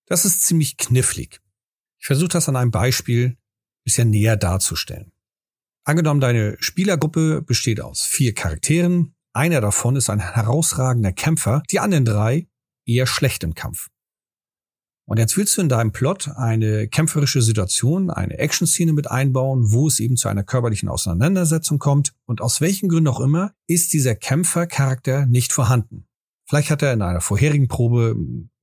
Das 0.06 0.24
ist 0.24 0.42
ziemlich 0.42 0.76
knifflig. 0.76 1.40
Ich 1.98 2.06
versuche 2.06 2.28
das 2.28 2.48
an 2.48 2.56
einem 2.56 2.70
Beispiel 2.70 3.36
bisschen 3.88 4.10
näher 4.10 4.36
darzustellen. 4.36 5.12
Angenommen, 5.84 6.20
deine 6.20 6.56
Spielergruppe 6.60 7.40
besteht 7.40 7.80
aus 7.80 8.02
vier 8.02 8.34
Charakteren. 8.34 9.14
Einer 9.32 9.62
davon 9.62 9.96
ist 9.96 10.10
ein 10.10 10.20
herausragender 10.20 11.12
Kämpfer, 11.12 11.62
die 11.70 11.80
anderen 11.80 12.04
drei 12.04 12.46
eher 12.88 13.06
schlecht 13.06 13.44
im 13.44 13.54
Kampf. 13.54 13.88
Und 15.06 15.18
jetzt 15.18 15.36
willst 15.38 15.56
du 15.56 15.62
in 15.62 15.70
deinem 15.70 15.92
Plot 15.92 16.28
eine 16.36 16.86
kämpferische 16.86 17.40
Situation, 17.40 18.10
eine 18.10 18.38
Action-Szene 18.38 18.92
mit 18.92 19.10
einbauen, 19.10 19.72
wo 19.72 19.88
es 19.88 20.00
eben 20.00 20.16
zu 20.16 20.28
einer 20.28 20.44
körperlichen 20.44 20.90
Auseinandersetzung 20.90 21.78
kommt. 21.78 22.12
Und 22.26 22.42
aus 22.42 22.60
welchen 22.60 22.90
Gründen 22.90 23.08
auch 23.08 23.20
immer 23.20 23.54
ist 23.66 23.94
dieser 23.94 24.14
Kämpfercharakter 24.14 25.24
nicht 25.24 25.52
vorhanden. 25.52 26.06
Vielleicht 26.46 26.70
hat 26.70 26.82
er 26.82 26.92
in 26.92 27.00
einer 27.00 27.22
vorherigen 27.22 27.68
Probe 27.68 28.16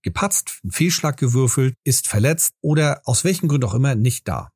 gepatzt, 0.04 0.60
einen 0.62 0.72
Fehlschlag 0.72 1.18
gewürfelt, 1.18 1.76
ist 1.84 2.08
verletzt 2.08 2.54
oder 2.62 3.02
aus 3.06 3.24
welchen 3.24 3.48
Gründen 3.48 3.66
auch 3.66 3.74
immer 3.74 3.96
nicht 3.96 4.28
da 4.28 4.52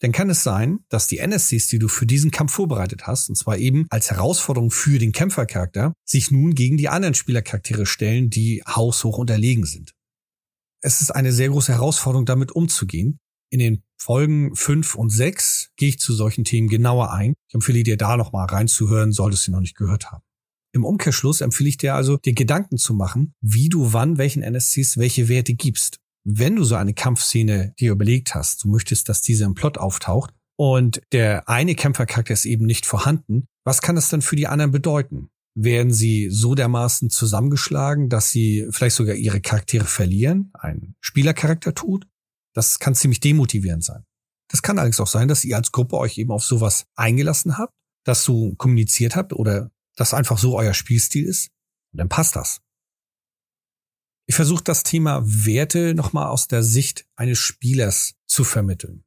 dann 0.00 0.12
kann 0.12 0.30
es 0.30 0.42
sein, 0.42 0.80
dass 0.88 1.06
die 1.06 1.18
NSCs, 1.18 1.66
die 1.68 1.78
du 1.78 1.88
für 1.88 2.06
diesen 2.06 2.30
Kampf 2.30 2.52
vorbereitet 2.52 3.06
hast, 3.06 3.28
und 3.28 3.36
zwar 3.36 3.58
eben 3.58 3.86
als 3.90 4.10
Herausforderung 4.10 4.70
für 4.70 4.98
den 4.98 5.12
Kämpfercharakter, 5.12 5.92
sich 6.04 6.30
nun 6.30 6.54
gegen 6.54 6.76
die 6.76 6.88
anderen 6.88 7.14
Spielercharaktere 7.14 7.86
stellen, 7.86 8.30
die 8.30 8.62
haushoch 8.64 9.18
unterlegen 9.18 9.64
sind. 9.64 9.92
Es 10.80 11.00
ist 11.00 11.10
eine 11.10 11.32
sehr 11.32 11.48
große 11.48 11.72
Herausforderung, 11.72 12.26
damit 12.26 12.52
umzugehen. 12.52 13.18
In 13.50 13.58
den 13.58 13.82
Folgen 14.00 14.54
5 14.54 14.94
und 14.94 15.10
6 15.10 15.70
gehe 15.76 15.88
ich 15.88 15.98
zu 15.98 16.12
solchen 16.12 16.44
Themen 16.44 16.68
genauer 16.68 17.12
ein. 17.12 17.34
Ich 17.48 17.54
empfehle 17.54 17.82
dir 17.82 17.96
da 17.96 18.16
nochmal 18.16 18.46
reinzuhören, 18.46 19.10
solltest 19.10 19.48
du 19.48 19.52
noch 19.52 19.60
nicht 19.60 19.76
gehört 19.76 20.12
haben. 20.12 20.22
Im 20.72 20.84
Umkehrschluss 20.84 21.40
empfehle 21.40 21.70
ich 21.70 21.78
dir 21.78 21.94
also, 21.94 22.18
dir 22.18 22.34
Gedanken 22.34 22.76
zu 22.76 22.94
machen, 22.94 23.34
wie 23.40 23.68
du 23.68 23.92
wann 23.92 24.18
welchen 24.18 24.42
NSCs 24.42 24.98
welche 24.98 25.28
Werte 25.28 25.54
gibst 25.54 25.98
wenn 26.30 26.56
du 26.56 26.64
so 26.64 26.74
eine 26.74 26.92
Kampfszene 26.92 27.74
dir 27.80 27.92
überlegt 27.92 28.34
hast, 28.34 28.62
du 28.62 28.68
möchtest, 28.68 29.08
dass 29.08 29.22
diese 29.22 29.44
im 29.44 29.54
Plot 29.54 29.78
auftaucht 29.78 30.34
und 30.58 31.00
der 31.12 31.48
eine 31.48 31.74
Kämpfercharakter 31.74 32.34
ist 32.34 32.44
eben 32.44 32.66
nicht 32.66 32.84
vorhanden, 32.84 33.46
was 33.64 33.80
kann 33.80 33.96
das 33.96 34.10
dann 34.10 34.20
für 34.20 34.36
die 34.36 34.46
anderen 34.46 34.70
bedeuten? 34.70 35.30
Werden 35.54 35.90
sie 35.90 36.28
so 36.30 36.54
dermaßen 36.54 37.08
zusammengeschlagen, 37.08 38.10
dass 38.10 38.30
sie 38.30 38.68
vielleicht 38.70 38.96
sogar 38.96 39.14
ihre 39.14 39.40
Charaktere 39.40 39.86
verlieren, 39.86 40.50
ein 40.52 40.94
Spielercharakter 41.00 41.74
tut? 41.74 42.06
Das 42.54 42.78
kann 42.78 42.94
ziemlich 42.94 43.20
demotivierend 43.20 43.82
sein. 43.82 44.04
Das 44.50 44.60
kann 44.60 44.78
allerdings 44.78 45.00
auch 45.00 45.06
sein, 45.06 45.28
dass 45.28 45.44
ihr 45.44 45.56
als 45.56 45.72
Gruppe 45.72 45.96
euch 45.96 46.18
eben 46.18 46.30
auf 46.30 46.44
sowas 46.44 46.84
eingelassen 46.94 47.56
habt, 47.56 47.72
dass 48.04 48.24
du 48.24 48.54
kommuniziert 48.56 49.16
habt 49.16 49.32
oder 49.32 49.70
dass 49.96 50.12
einfach 50.12 50.36
so 50.36 50.58
euer 50.58 50.74
Spielstil 50.74 51.24
ist. 51.24 51.48
Und 51.92 52.00
dann 52.00 52.08
passt 52.10 52.36
das. 52.36 52.60
Ich 54.30 54.34
versuche 54.34 54.62
das 54.62 54.82
Thema 54.82 55.22
Werte 55.24 55.94
nochmal 55.94 56.26
aus 56.26 56.48
der 56.48 56.62
Sicht 56.62 57.06
eines 57.16 57.38
Spielers 57.38 58.14
zu 58.26 58.44
vermitteln. 58.44 59.02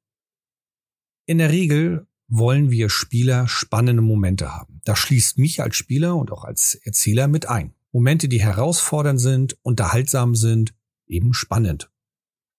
In 1.27 1.37
der 1.37 1.51
Regel 1.51 2.07
wollen 2.27 2.71
wir 2.71 2.89
Spieler 2.89 3.47
spannende 3.47 4.01
Momente 4.01 4.51
haben. 4.51 4.81
Das 4.83 4.97
schließt 4.97 5.37
mich 5.37 5.61
als 5.61 5.75
Spieler 5.75 6.15
und 6.15 6.31
auch 6.31 6.43
als 6.43 6.73
Erzähler 6.73 7.27
mit 7.27 7.47
ein. 7.47 7.75
Momente, 7.91 8.29
die 8.29 8.41
herausfordernd 8.41 9.21
sind, 9.21 9.57
unterhaltsam 9.61 10.33
sind, 10.33 10.73
eben 11.05 11.35
spannend. 11.35 11.91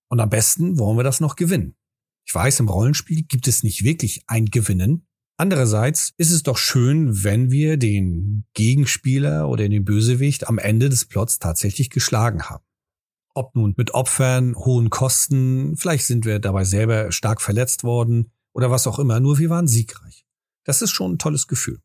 Und 0.09 0.21
am 0.21 0.31
besten 0.31 0.79
wollen 0.79 0.97
wir 0.97 1.05
das 1.05 1.19
noch 1.19 1.35
gewinnen. 1.35 1.75
Ich 2.25 2.33
weiß, 2.33 2.61
im 2.61 2.69
Rollenspiel 2.69 3.25
gibt 3.25 3.49
es 3.49 3.65
nicht 3.65 3.83
wirklich 3.83 4.23
ein 4.29 4.47
Gewinnen, 4.47 5.09
Andererseits 5.37 6.13
ist 6.19 6.31
es 6.31 6.43
doch 6.43 6.59
schön, 6.59 7.25
wenn 7.25 7.51
wir 7.51 7.77
den 7.77 8.45
Gegenspieler 8.55 9.49
oder 9.49 9.69
den 9.69 9.85
Bösewicht 9.85 10.49
am 10.49 10.59
Ende 10.59 10.89
des 10.89 11.05
Plots 11.07 11.39
tatsächlich 11.39 11.91
geschlagen 11.91 12.45
haben. 12.45 12.65
Ob 13.35 13.55
nun 13.55 13.75
mit 13.77 13.95
Opfern, 13.95 14.55
hohen 14.55 14.91
Kosten, 14.91 15.77
vielleicht 15.77 16.05
sind 16.05 16.27
wir 16.27 16.39
dabei 16.39 16.65
selber 16.65 17.13
stark 17.13 17.41
verletzt 17.41 17.83
worden 17.83 18.31
oder 18.53 18.71
was 18.71 18.87
auch 18.87 18.99
immer, 18.99 19.21
nur 19.21 19.39
wir 19.39 19.49
waren 19.49 19.67
siegreich. 19.67 20.27
Das 20.65 20.83
ist 20.83 20.91
schon 20.91 21.13
ein 21.13 21.19
tolles 21.19 21.47
Gefühl. 21.47 21.81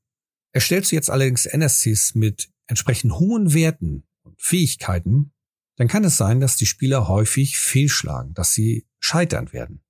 Erstellst 0.52 0.92
du 0.92 0.96
jetzt 0.96 1.10
allerdings 1.10 1.46
NSCs 1.46 2.16
mit 2.16 2.50
entsprechend 2.68 3.14
hohen 3.14 3.54
Werten 3.54 4.04
und 4.24 4.42
Fähigkeiten, 4.42 5.34
dann 5.78 5.88
kann 5.88 6.04
es 6.04 6.18
sein, 6.18 6.42
dass 6.42 6.58
die 6.58 6.66
Spieler 6.66 7.08
häufig 7.08 7.58
fehlschlagen, 7.58 8.34
dass 8.34 8.52
sie 8.52 8.88
scheitern 9.00 9.54
werden. 9.54 9.84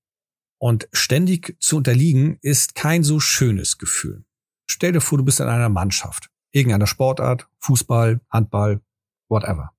Und 0.59 0.87
ständig 0.91 1.55
zu 1.59 1.77
unterliegen 1.77 2.39
ist 2.41 2.75
kein 2.75 3.03
so 3.03 3.19
schönes 3.19 3.77
Gefühl. 3.77 4.25
Stell 4.69 4.91
dir 4.91 5.01
vor, 5.01 5.17
du 5.17 5.23
bist 5.23 5.39
in 5.39 5.47
einer 5.47 5.69
Mannschaft, 5.69 6.29
irgendeiner 6.51 6.87
Sportart, 6.87 7.47
Fußball, 7.59 8.21
Handball, 8.29 8.81
whatever. 9.29 9.71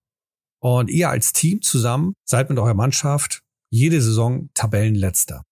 Und 0.60 0.90
ihr 0.90 1.10
als 1.10 1.32
Team 1.32 1.62
zusammen 1.62 2.14
seid 2.24 2.48
mit 2.48 2.58
eurer 2.58 2.74
Mannschaft 2.74 3.42
jede 3.70 4.00
Saison 4.00 4.50
Tabellenletzter. 4.54 5.44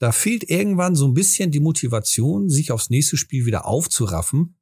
Da 0.00 0.12
fehlt 0.12 0.48
irgendwann 0.50 0.96
so 0.96 1.06
ein 1.06 1.14
bisschen 1.14 1.50
die 1.50 1.60
Motivation, 1.60 2.48
sich 2.48 2.72
aufs 2.72 2.90
nächste 2.90 3.16
Spiel 3.16 3.46
wieder 3.46 3.66
aufzuraffen 3.66 4.58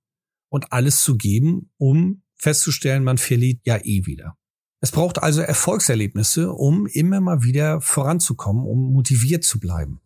und 0.50 0.72
alles 0.72 1.02
zu 1.02 1.16
geben, 1.16 1.70
um 1.78 2.22
festzustellen, 2.36 3.04
man 3.04 3.18
verliert 3.18 3.60
ja 3.64 3.78
eh 3.78 4.06
wieder. 4.06 4.36
Es 4.80 4.90
braucht 4.90 5.22
also 5.22 5.40
Erfolgserlebnisse, 5.40 6.52
um 6.52 6.86
immer 6.86 7.20
mal 7.20 7.42
wieder 7.42 7.80
voranzukommen, 7.80 8.66
um 8.66 8.92
motiviert 8.92 9.44
zu 9.44 9.60
bleiben. 9.60 10.00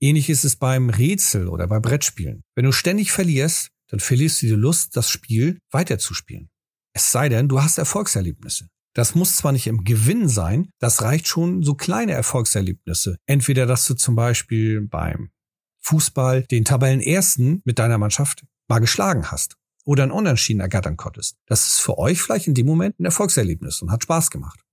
Ähnlich 0.00 0.28
ist 0.28 0.44
es 0.44 0.56
beim 0.56 0.90
Rätsel 0.90 1.48
oder 1.48 1.66
bei 1.66 1.80
Brettspielen. 1.80 2.42
Wenn 2.54 2.66
du 2.66 2.72
ständig 2.72 3.12
verlierst, 3.12 3.70
dann 3.88 4.00
verlierst 4.00 4.42
du 4.42 4.46
die 4.46 4.52
Lust, 4.52 4.96
das 4.96 5.08
Spiel 5.08 5.58
weiterzuspielen. 5.70 6.50
Es 6.92 7.12
sei 7.12 7.28
denn, 7.28 7.48
du 7.48 7.62
hast 7.62 7.78
Erfolgserlebnisse. 7.78 8.68
Das 8.94 9.14
muss 9.14 9.36
zwar 9.36 9.52
nicht 9.52 9.66
im 9.66 9.84
Gewinn 9.84 10.28
sein, 10.28 10.70
das 10.78 11.02
reicht 11.02 11.28
schon 11.28 11.62
so 11.62 11.74
kleine 11.74 12.12
Erfolgserlebnisse. 12.12 13.16
Entweder, 13.26 13.66
dass 13.66 13.84
du 13.84 13.94
zum 13.94 14.16
Beispiel 14.16 14.80
beim 14.80 15.30
Fußball 15.82 16.42
den 16.44 16.64
Tabellenersten 16.64 17.60
mit 17.64 17.78
deiner 17.78 17.98
Mannschaft 17.98 18.44
mal 18.68 18.78
geschlagen 18.78 19.30
hast 19.30 19.56
oder 19.84 20.02
ein 20.02 20.10
Unentschieden 20.10 20.60
ergattern 20.60 20.96
konntest. 20.96 21.36
Das 21.46 21.68
ist 21.68 21.78
für 21.78 21.98
euch 21.98 22.20
vielleicht 22.20 22.48
in 22.48 22.54
dem 22.54 22.66
Moment 22.66 22.98
ein 22.98 23.04
Erfolgserlebnis 23.04 23.82
und 23.82 23.90
hat 23.90 24.02
Spaß 24.02 24.30
gemacht. 24.30 24.65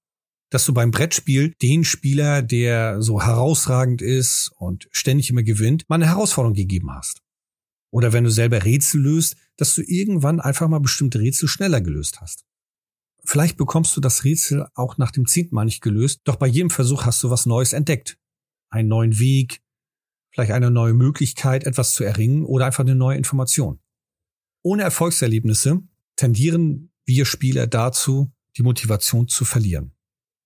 Dass 0.54 0.66
du 0.66 0.74
beim 0.76 0.92
Brettspiel 0.92 1.56
den 1.63 1.84
Spieler, 1.84 2.44
der 2.44 3.02
so 3.02 3.20
herausragend 3.20 4.04
ist 4.04 4.52
und 4.60 4.88
ständig 4.92 5.32
immer 5.32 5.42
gewinnt, 5.42 5.89
mal 5.89 5.96
eine 5.96 6.06
Herausforderung 6.06 6.54
gegeben 6.54 6.92
hast. 6.94 7.24
Oder 7.89 8.13
wenn 8.13 8.24
du 8.24 8.30
selber 8.30 8.63
Rätsel 8.63 9.02
löst, 9.02 9.36
dass 9.58 9.74
du 9.74 9.82
irgendwann 9.82 10.39
einfach 10.39 10.68
mal 10.68 10.78
bestimmte 10.78 11.20
Rätsel 11.20 11.48
schneller 11.48 11.82
gelöst 11.82 12.22
hast. 12.22 12.46
Vielleicht 13.26 13.58
bekommst 13.58 13.98
du 13.98 14.02
das 14.02 14.26
Rätsel 14.26 14.68
auch 14.76 15.00
nach 15.00 15.10
dem 15.10 15.26
zehnten 15.26 15.56
Mal 15.56 15.66
nicht 15.66 15.82
gelöst, 15.82 16.22
doch 16.26 16.36
bei 16.36 16.46
jedem 16.46 16.70
Versuch 16.70 17.06
hast 17.06 17.24
du 17.24 17.32
was 17.32 17.48
Neues 17.48 17.74
entdeckt. 17.74 18.20
Einen 18.70 18.89
neuen 18.89 19.18
Weg, 19.18 19.63
vielleicht 20.30 20.52
eine 20.52 20.70
neue 20.70 20.94
Möglichkeit, 20.94 21.63
etwas 21.63 21.94
zu 21.94 22.04
erringen 22.04 22.46
oder 22.46 22.68
einfach 22.68 22.84
eine 22.84 22.94
neue 22.94 23.18
Information. 23.18 23.80
Ohne 24.62 24.84
Erfolgserlebnisse 24.84 25.82
tendieren 26.16 26.92
wir 27.06 27.26
Spieler 27.26 27.66
dazu, 27.66 28.32
die 28.56 28.62
Motivation 28.62 29.28
zu 29.28 29.46
verlieren. 29.46 29.96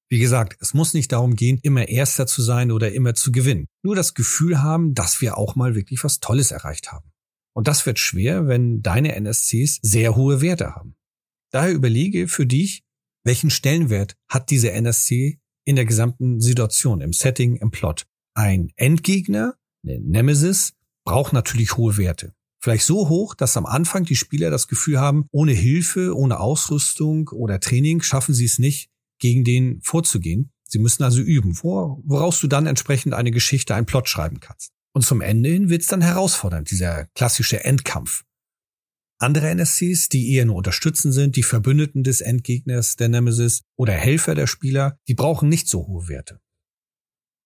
Wie 0.10 0.20
gesagt, 0.20 0.58
es 0.62 0.74
muss 0.74 0.94
nicht 0.94 1.12
darum 1.12 1.36
gehen, 1.36 1.60
immer 1.64 1.90
Erster 1.90 2.28
zu 2.28 2.42
sein 2.42 2.72
oder 2.72 2.94
immer 2.94 3.14
zu 3.14 3.32
gewinnen. 3.32 3.68
Nur 3.84 3.96
das 3.96 4.14
Gefühl 4.14 4.62
haben, 4.62 4.94
dass 4.94 5.20
wir 5.20 5.38
auch 5.38 5.56
mal 5.56 5.76
wirklich 5.76 6.04
was 6.04 6.20
Tolles 6.20 6.52
erreicht 6.52 6.92
haben. 6.92 7.12
Und 7.54 7.68
das 7.68 7.86
wird 7.86 8.00
schwer, 8.00 8.48
wenn 8.48 8.82
deine 8.82 9.16
NSCs 9.16 9.80
sehr 9.82 10.16
hohe 10.16 10.42
Werte 10.42 10.76
haben. 10.76 10.96
Daher 11.52 11.74
überlege 11.74 12.28
für 12.28 12.46
dich, 12.46 12.84
welchen 13.26 13.50
Stellenwert 13.50 14.16
hat 14.30 14.50
diese 14.50 14.72
NSC 14.72 15.40
in 15.66 15.76
der 15.76 15.86
gesamten 15.86 16.40
Situation, 16.40 17.02
im 17.02 17.12
Setting, 17.12 17.58
im 17.58 17.72
Plot. 17.72 18.06
Ein 18.34 18.72
Endgegner, 18.78 19.56
eine 19.84 20.00
Nemesis, 20.00 20.74
braucht 21.04 21.34
natürlich 21.34 21.76
hohe 21.76 21.98
Werte. 21.98 22.34
Vielleicht 22.62 22.86
so 22.86 23.10
hoch, 23.10 23.36
dass 23.36 23.58
am 23.58 23.66
Anfang 23.66 24.06
die 24.06 24.16
Spieler 24.16 24.50
das 24.50 24.68
Gefühl 24.68 25.00
haben, 25.00 25.26
ohne 25.32 25.52
Hilfe, 25.52 26.16
ohne 26.16 26.40
Ausrüstung 26.40 27.30
oder 27.30 27.60
Training 27.60 28.02
schaffen 28.02 28.34
sie 28.34 28.46
es 28.46 28.60
nicht, 28.60 28.90
gegen 29.20 29.44
den 29.44 29.82
vorzugehen. 29.82 30.52
Sie 30.64 30.80
müssen 30.80 31.04
also 31.04 31.22
üben, 31.22 31.58
woraus 31.62 32.40
du 32.40 32.48
dann 32.48 32.68
entsprechend 32.68 33.14
eine 33.14 33.32
Geschichte, 33.32 33.74
einen 33.76 33.86
Plot 33.86 34.10
schreiben 34.10 34.40
kannst. 34.40 34.72
Und 34.94 35.04
zum 35.04 35.22
Ende 35.22 35.50
hin 35.50 35.70
wird 35.70 35.82
es 35.82 35.88
dann 35.88 36.02
herausfordernd, 36.02 36.72
dieser 36.72 37.06
klassische 37.16 37.64
Endkampf. 37.64 38.24
Andere 39.20 39.50
NSCs, 39.50 40.10
die 40.10 40.34
eher 40.34 40.46
nur 40.46 40.56
unterstützend 40.56 41.14
sind, 41.14 41.36
die 41.36 41.44
Verbündeten 41.44 42.04
des 42.04 42.22
Endgegners, 42.22 42.98
der 42.98 43.10
Nemesis 43.10 43.64
oder 43.76 43.94
Helfer 43.94 44.36
der 44.36 44.48
Spieler, 44.48 45.00
die 45.08 45.16
brauchen 45.16 45.50
nicht 45.50 45.68
so 45.68 45.88
hohe 45.88 46.08
Werte. 46.08 46.40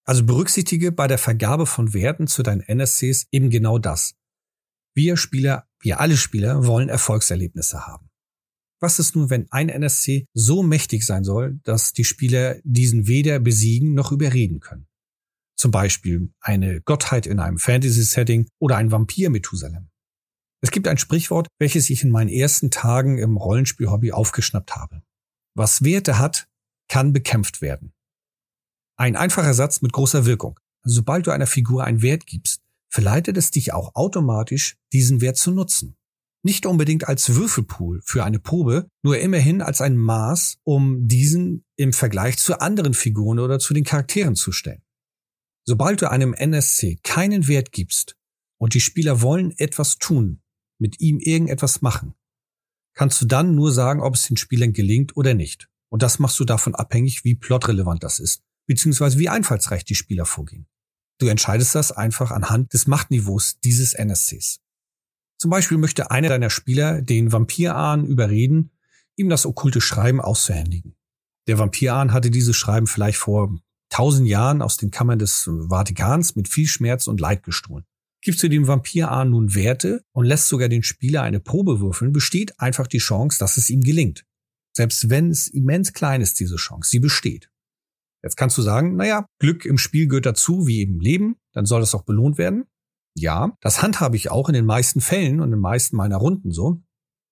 Also 0.03 0.25
berücksichtige 0.25 0.91
bei 0.91 1.07
der 1.07 1.17
Vergabe 1.17 1.65
von 1.65 1.93
Werten 1.93 2.27
zu 2.27 2.43
deinen 2.43 2.61
NSCs 2.61 3.27
eben 3.31 3.49
genau 3.49 3.77
das. 3.77 4.15
Wir 4.93 5.15
Spieler, 5.15 5.67
wir 5.79 6.01
alle 6.01 6.17
Spieler 6.17 6.65
wollen 6.65 6.89
Erfolgserlebnisse 6.89 7.87
haben. 7.87 8.10
Was 8.81 8.97
ist 8.97 9.15
nun, 9.15 9.29
wenn 9.29 9.49
ein 9.51 9.69
NSC 9.69 10.25
so 10.33 10.63
mächtig 10.63 11.05
sein 11.05 11.23
soll, 11.23 11.59
dass 11.63 11.93
die 11.93 12.03
Spieler 12.03 12.59
diesen 12.63 13.07
weder 13.07 13.39
besiegen 13.39 13.93
noch 13.93 14.11
überreden 14.11 14.59
können? 14.59 14.87
Zum 15.55 15.69
Beispiel 15.69 16.33
eine 16.39 16.81
Gottheit 16.81 17.27
in 17.27 17.39
einem 17.39 17.59
Fantasy-Setting 17.59 18.47
oder 18.59 18.77
ein 18.77 18.91
Vampir 18.91 19.29
Methusalem. 19.29 19.89
Es 20.61 20.71
gibt 20.71 20.87
ein 20.87 20.97
Sprichwort, 20.97 21.47
welches 21.59 21.91
ich 21.91 22.03
in 22.03 22.09
meinen 22.09 22.29
ersten 22.29 22.71
Tagen 22.71 23.19
im 23.19 23.37
Rollenspiel-Hobby 23.37 24.11
aufgeschnappt 24.13 24.75
habe. 24.75 25.03
Was 25.53 25.83
Werte 25.83 26.17
hat, 26.17 26.47
kann 26.87 27.13
bekämpft 27.13 27.61
werden. 27.61 27.93
Ein 28.97 29.15
einfacher 29.15 29.53
Satz 29.53 29.81
mit 29.83 29.93
großer 29.93 30.25
Wirkung. 30.25 30.59
Sobald 30.83 31.27
du 31.27 31.31
einer 31.31 31.47
Figur 31.47 31.83
einen 31.83 32.01
Wert 32.01 32.25
gibst, 32.25 32.61
verleitet 32.89 33.37
es 33.37 33.51
dich 33.51 33.73
auch 33.73 33.93
automatisch, 33.93 34.77
diesen 34.91 35.21
Wert 35.21 35.37
zu 35.37 35.51
nutzen. 35.51 35.95
Nicht 36.43 36.65
unbedingt 36.65 37.07
als 37.07 37.35
Würfelpool 37.35 38.01
für 38.03 38.23
eine 38.23 38.39
Probe, 38.39 38.89
nur 39.03 39.19
immerhin 39.19 39.61
als 39.61 39.79
ein 39.79 39.95
Maß, 39.95 40.57
um 40.63 41.07
diesen 41.07 41.63
im 41.75 41.93
Vergleich 41.93 42.37
zu 42.37 42.59
anderen 42.59 42.93
Figuren 42.95 43.39
oder 43.39 43.59
zu 43.59 43.73
den 43.73 43.83
Charakteren 43.83 44.35
zu 44.35 44.51
stellen. 44.51 44.81
Sobald 45.65 46.01
du 46.01 46.09
einem 46.09 46.33
NSC 46.33 46.99
keinen 47.03 47.47
Wert 47.47 47.71
gibst 47.71 48.15
und 48.57 48.73
die 48.73 48.81
Spieler 48.81 49.21
wollen 49.21 49.53
etwas 49.57 49.97
tun, 49.97 50.41
mit 50.79 50.99
ihm 50.99 51.19
irgendetwas 51.19 51.83
machen, 51.83 52.15
kannst 52.95 53.21
du 53.21 53.25
dann 53.25 53.53
nur 53.53 53.71
sagen, 53.71 54.01
ob 54.01 54.15
es 54.15 54.23
den 54.23 54.37
Spielern 54.37 54.73
gelingt 54.73 55.15
oder 55.15 55.35
nicht. 55.35 55.69
Und 55.89 56.01
das 56.01 56.19
machst 56.19 56.39
du 56.39 56.45
davon 56.45 56.73
abhängig, 56.73 57.23
wie 57.23 57.35
plotrelevant 57.35 58.03
das 58.03 58.19
ist, 58.19 58.41
beziehungsweise 58.67 59.19
wie 59.19 59.29
einfallsreich 59.29 59.85
die 59.85 59.95
Spieler 59.95 60.25
vorgehen. 60.25 60.65
Du 61.19 61.27
entscheidest 61.27 61.75
das 61.75 61.91
einfach 61.91 62.31
anhand 62.31 62.73
des 62.73 62.87
Machtniveaus 62.87 63.59
dieses 63.59 63.93
NSCs. 63.93 64.59
Zum 65.41 65.49
Beispiel 65.49 65.79
möchte 65.79 66.11
einer 66.11 66.29
deiner 66.29 66.51
Spieler 66.51 67.01
den 67.01 67.31
Vampirahn 67.31 68.05
überreden, 68.05 68.69
ihm 69.15 69.27
das 69.27 69.47
okkulte 69.47 69.81
Schreiben 69.81 70.21
auszuhändigen. 70.21 70.95
Der 71.47 71.57
Vampirahn 71.57 72.13
hatte 72.13 72.29
dieses 72.29 72.55
Schreiben 72.55 72.85
vielleicht 72.85 73.17
vor 73.17 73.57
tausend 73.89 74.27
Jahren 74.27 74.61
aus 74.61 74.77
den 74.77 74.91
Kammern 74.91 75.17
des 75.17 75.49
Vatikans 75.67 76.35
mit 76.35 76.47
viel 76.47 76.67
Schmerz 76.67 77.07
und 77.07 77.19
Leid 77.19 77.41
gestohlen. 77.41 77.85
Gibst 78.21 78.43
du 78.43 78.49
dem 78.49 78.67
Vampir-Ahn 78.67 79.31
nun 79.31 79.55
Werte 79.55 80.05
und 80.11 80.25
lässt 80.25 80.47
sogar 80.47 80.69
den 80.69 80.83
Spieler 80.83 81.23
eine 81.23 81.39
Probe 81.39 81.79
würfeln, 81.79 82.13
besteht 82.13 82.59
einfach 82.59 82.85
die 82.85 82.99
Chance, 82.99 83.39
dass 83.39 83.57
es 83.57 83.71
ihm 83.71 83.81
gelingt. 83.81 84.23
Selbst 84.73 85.09
wenn 85.09 85.31
es 85.31 85.47
immens 85.47 85.93
klein 85.93 86.21
ist, 86.21 86.39
diese 86.39 86.57
Chance, 86.57 86.87
sie 86.87 86.99
besteht. 86.99 87.49
Jetzt 88.21 88.37
kannst 88.37 88.59
du 88.59 88.61
sagen, 88.61 88.95
naja, 88.95 89.25
Glück 89.39 89.65
im 89.65 89.79
Spiel 89.79 90.07
gehört 90.07 90.27
dazu, 90.27 90.67
wie 90.67 90.81
eben 90.81 90.99
Leben, 90.99 91.37
dann 91.51 91.65
soll 91.65 91.79
das 91.79 91.95
auch 91.95 92.03
belohnt 92.03 92.37
werden. 92.37 92.65
Ja, 93.15 93.57
das 93.61 93.81
handhabe 93.81 94.15
ich 94.15 94.31
auch 94.31 94.47
in 94.47 94.53
den 94.53 94.65
meisten 94.65 95.01
Fällen 95.01 95.39
und 95.39 95.47
in 95.47 95.51
den 95.51 95.59
meisten 95.59 95.95
meiner 95.95 96.17
Runden 96.17 96.51
so. 96.51 96.81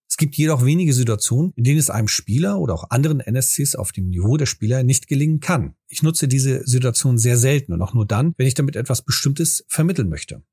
Es 0.09 0.17
gibt 0.17 0.35
jedoch 0.35 0.65
wenige 0.65 0.91
Situationen, 0.91 1.53
in 1.55 1.63
denen 1.63 1.77
es 1.77 1.91
einem 1.91 2.07
Spieler 2.07 2.59
oder 2.59 2.73
auch 2.73 2.89
anderen 2.89 3.19
NSCs 3.19 3.75
auf 3.75 3.91
dem 3.91 4.09
Niveau 4.09 4.37
der 4.37 4.47
Spieler 4.47 4.83
nicht 4.83 5.07
gelingen 5.07 5.39
kann. 5.39 5.75
Ich 5.87 6.01
nutze 6.01 6.27
diese 6.27 6.65
Situation 6.65 7.19
sehr 7.19 7.37
selten 7.37 7.73
und 7.73 7.81
auch 7.81 7.93
nur 7.93 8.07
dann, 8.07 8.33
wenn 8.37 8.47
ich 8.47 8.55
damit 8.55 8.75
etwas 8.75 9.03
Bestimmtes 9.03 9.63
vermitteln 9.67 10.09
möchte. 10.09 10.43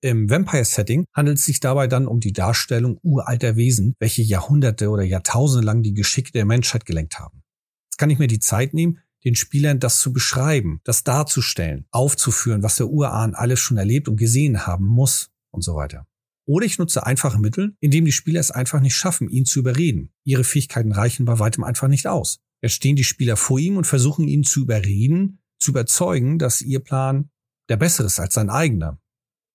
Im 0.00 0.30
Vampire-Setting 0.30 1.06
handelt 1.12 1.38
es 1.38 1.44
sich 1.44 1.58
dabei 1.58 1.88
dann 1.88 2.06
um 2.06 2.20
die 2.20 2.32
Darstellung 2.32 2.98
uralter 3.02 3.56
Wesen, 3.56 3.94
welche 3.98 4.22
Jahrhunderte 4.22 4.90
oder 4.90 5.02
Jahrtausende 5.02 5.66
lang 5.66 5.82
die 5.82 5.94
Geschicke 5.94 6.30
der 6.30 6.44
Menschheit 6.44 6.84
gelenkt 6.84 7.18
haben. 7.18 7.42
Jetzt 7.90 7.98
kann 7.98 8.10
ich 8.10 8.18
mir 8.18 8.28
die 8.28 8.38
Zeit 8.38 8.74
nehmen, 8.74 9.00
den 9.24 9.34
Spielern 9.34 9.80
das 9.80 10.00
zu 10.00 10.12
beschreiben, 10.12 10.80
das 10.84 11.04
darzustellen, 11.04 11.86
aufzuführen, 11.90 12.62
was 12.62 12.76
der 12.76 12.88
Urahn 12.88 13.34
alles 13.34 13.60
schon 13.60 13.76
erlebt 13.76 14.08
und 14.08 14.16
gesehen 14.16 14.66
haben 14.66 14.86
muss 14.86 15.30
und 15.50 15.62
so 15.62 15.74
weiter. 15.74 16.06
Oder 16.46 16.64
ich 16.64 16.78
nutze 16.78 17.04
einfache 17.04 17.38
Mittel, 17.38 17.76
indem 17.80 18.06
die 18.06 18.12
Spieler 18.12 18.40
es 18.40 18.50
einfach 18.50 18.80
nicht 18.80 18.94
schaffen, 18.94 19.28
ihn 19.28 19.44
zu 19.44 19.58
überreden. 19.58 20.14
Ihre 20.24 20.44
Fähigkeiten 20.44 20.92
reichen 20.92 21.26
bei 21.26 21.38
weitem 21.38 21.62
einfach 21.62 21.88
nicht 21.88 22.06
aus. 22.06 22.40
Jetzt 22.62 22.72
stehen 22.72 22.96
die 22.96 23.04
Spieler 23.04 23.36
vor 23.36 23.58
ihm 23.58 23.76
und 23.76 23.86
versuchen 23.86 24.26
ihn 24.26 24.44
zu 24.44 24.60
überreden, 24.60 25.40
zu 25.58 25.72
überzeugen, 25.72 26.38
dass 26.38 26.62
ihr 26.62 26.80
Plan 26.80 27.30
der 27.68 27.76
bessere 27.76 28.06
ist 28.06 28.18
als 28.18 28.34
sein 28.34 28.48
eigener. 28.48 28.98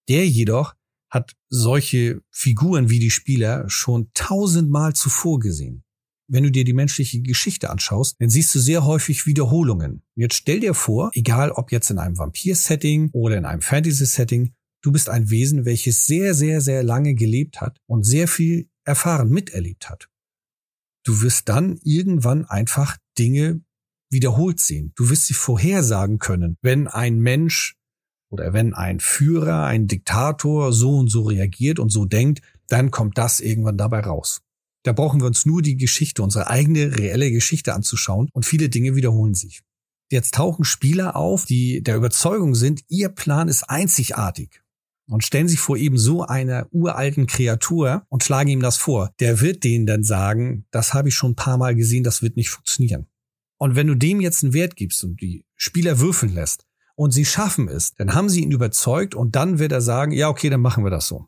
Der 0.07 0.27
jedoch 0.27 0.75
hat 1.09 1.35
solche 1.49 2.21
Figuren 2.29 2.89
wie 2.89 2.99
die 2.99 3.11
Spieler 3.11 3.69
schon 3.69 4.11
tausendmal 4.13 4.93
zuvor 4.93 5.39
gesehen. 5.39 5.82
Wenn 6.33 6.45
du 6.45 6.49
dir 6.49 6.63
die 6.63 6.73
menschliche 6.73 7.21
Geschichte 7.21 7.69
anschaust, 7.69 8.15
dann 8.19 8.27
siehst 8.27 8.55
du 8.55 8.59
sehr 8.59 8.85
häufig 8.85 9.27
Wiederholungen. 9.27 10.01
Jetzt 10.15 10.33
stell 10.33 10.61
dir 10.61 10.73
vor, 10.73 11.11
egal 11.13 11.51
ob 11.51 11.71
jetzt 11.71 11.91
in 11.91 11.99
einem 11.99 12.17
Vampir-Setting 12.17 13.11
oder 13.11 13.37
in 13.37 13.45
einem 13.45 13.61
Fantasy-Setting, 13.61 14.51
du 14.81 14.91
bist 14.91 15.09
ein 15.09 15.29
Wesen, 15.29 15.65
welches 15.65 16.07
sehr, 16.07 16.33
sehr, 16.33 16.59
sehr 16.59 16.81
lange 16.81 17.13
gelebt 17.13 17.61
hat 17.61 17.79
und 17.85 18.03
sehr 18.03 18.27
viel 18.27 18.67
erfahren, 18.83 19.29
miterlebt 19.29 19.91
hat. 19.91 20.09
Du 21.05 21.21
wirst 21.21 21.49
dann 21.49 21.79
irgendwann 21.83 22.45
einfach 22.45 22.97
Dinge 23.19 23.61
wiederholt 24.09 24.59
sehen. 24.59 24.91
Du 24.95 25.11
wirst 25.11 25.27
sie 25.27 25.35
vorhersagen 25.35 26.17
können, 26.17 26.57
wenn 26.63 26.87
ein 26.87 27.19
Mensch 27.19 27.75
oder 28.31 28.53
wenn 28.53 28.73
ein 28.73 28.99
Führer, 28.99 29.65
ein 29.65 29.85
Diktator 29.85 30.73
so 30.73 30.97
und 30.97 31.09
so 31.09 31.25
reagiert 31.25 31.77
und 31.77 31.89
so 31.89 32.05
denkt, 32.05 32.41
dann 32.69 32.89
kommt 32.89 33.19
das 33.19 33.39
irgendwann 33.39 33.77
dabei 33.77 33.99
raus. 33.99 34.41
Da 34.83 34.91
brauchen 34.91 35.21
wir 35.21 35.27
uns 35.27 35.45
nur 35.45 35.61
die 35.61 35.77
Geschichte, 35.77 36.21
unsere 36.21 36.47
eigene 36.47 36.97
reelle 36.97 37.31
Geschichte 37.31 37.73
anzuschauen 37.73 38.29
und 38.33 38.45
viele 38.45 38.69
Dinge 38.69 38.95
wiederholen 38.95 39.33
sich. 39.33 39.61
Jetzt 40.11 40.35
tauchen 40.35 40.65
Spieler 40.65 41.15
auf, 41.15 41.45
die 41.45 41.81
der 41.81 41.95
Überzeugung 41.95 42.53
sind, 42.53 42.81
ihr 42.89 43.09
Plan 43.09 43.47
ist 43.47 43.63
einzigartig 43.63 44.61
und 45.09 45.23
stellen 45.23 45.47
sich 45.47 45.59
vor 45.59 45.77
eben 45.77 45.97
so 45.97 46.23
einer 46.23 46.67
uralten 46.71 47.27
Kreatur 47.27 48.05
und 48.09 48.23
schlagen 48.23 48.49
ihm 48.49 48.61
das 48.61 48.77
vor. 48.77 49.11
Der 49.19 49.41
wird 49.41 49.63
denen 49.63 49.85
dann 49.85 50.03
sagen, 50.03 50.65
das 50.71 50.93
habe 50.93 51.09
ich 51.09 51.15
schon 51.15 51.31
ein 51.31 51.35
paar 51.35 51.57
Mal 51.57 51.75
gesehen, 51.75 52.03
das 52.03 52.21
wird 52.21 52.35
nicht 52.35 52.49
funktionieren. 52.49 53.07
Und 53.57 53.75
wenn 53.75 53.87
du 53.87 53.95
dem 53.95 54.21
jetzt 54.21 54.43
einen 54.43 54.53
Wert 54.53 54.75
gibst 54.75 55.03
und 55.03 55.21
die 55.21 55.45
Spieler 55.55 55.99
würfeln 55.99 56.33
lässt, 56.33 56.65
und 56.95 57.11
sie 57.11 57.25
schaffen 57.25 57.67
es, 57.67 57.95
dann 57.95 58.13
haben 58.13 58.29
sie 58.29 58.41
ihn 58.41 58.51
überzeugt 58.51 59.15
und 59.15 59.35
dann 59.35 59.59
wird 59.59 59.71
er 59.71 59.81
sagen, 59.81 60.11
ja, 60.11 60.29
okay, 60.29 60.49
dann 60.49 60.61
machen 60.61 60.83
wir 60.83 60.91
das 60.91 61.07
so. 61.07 61.27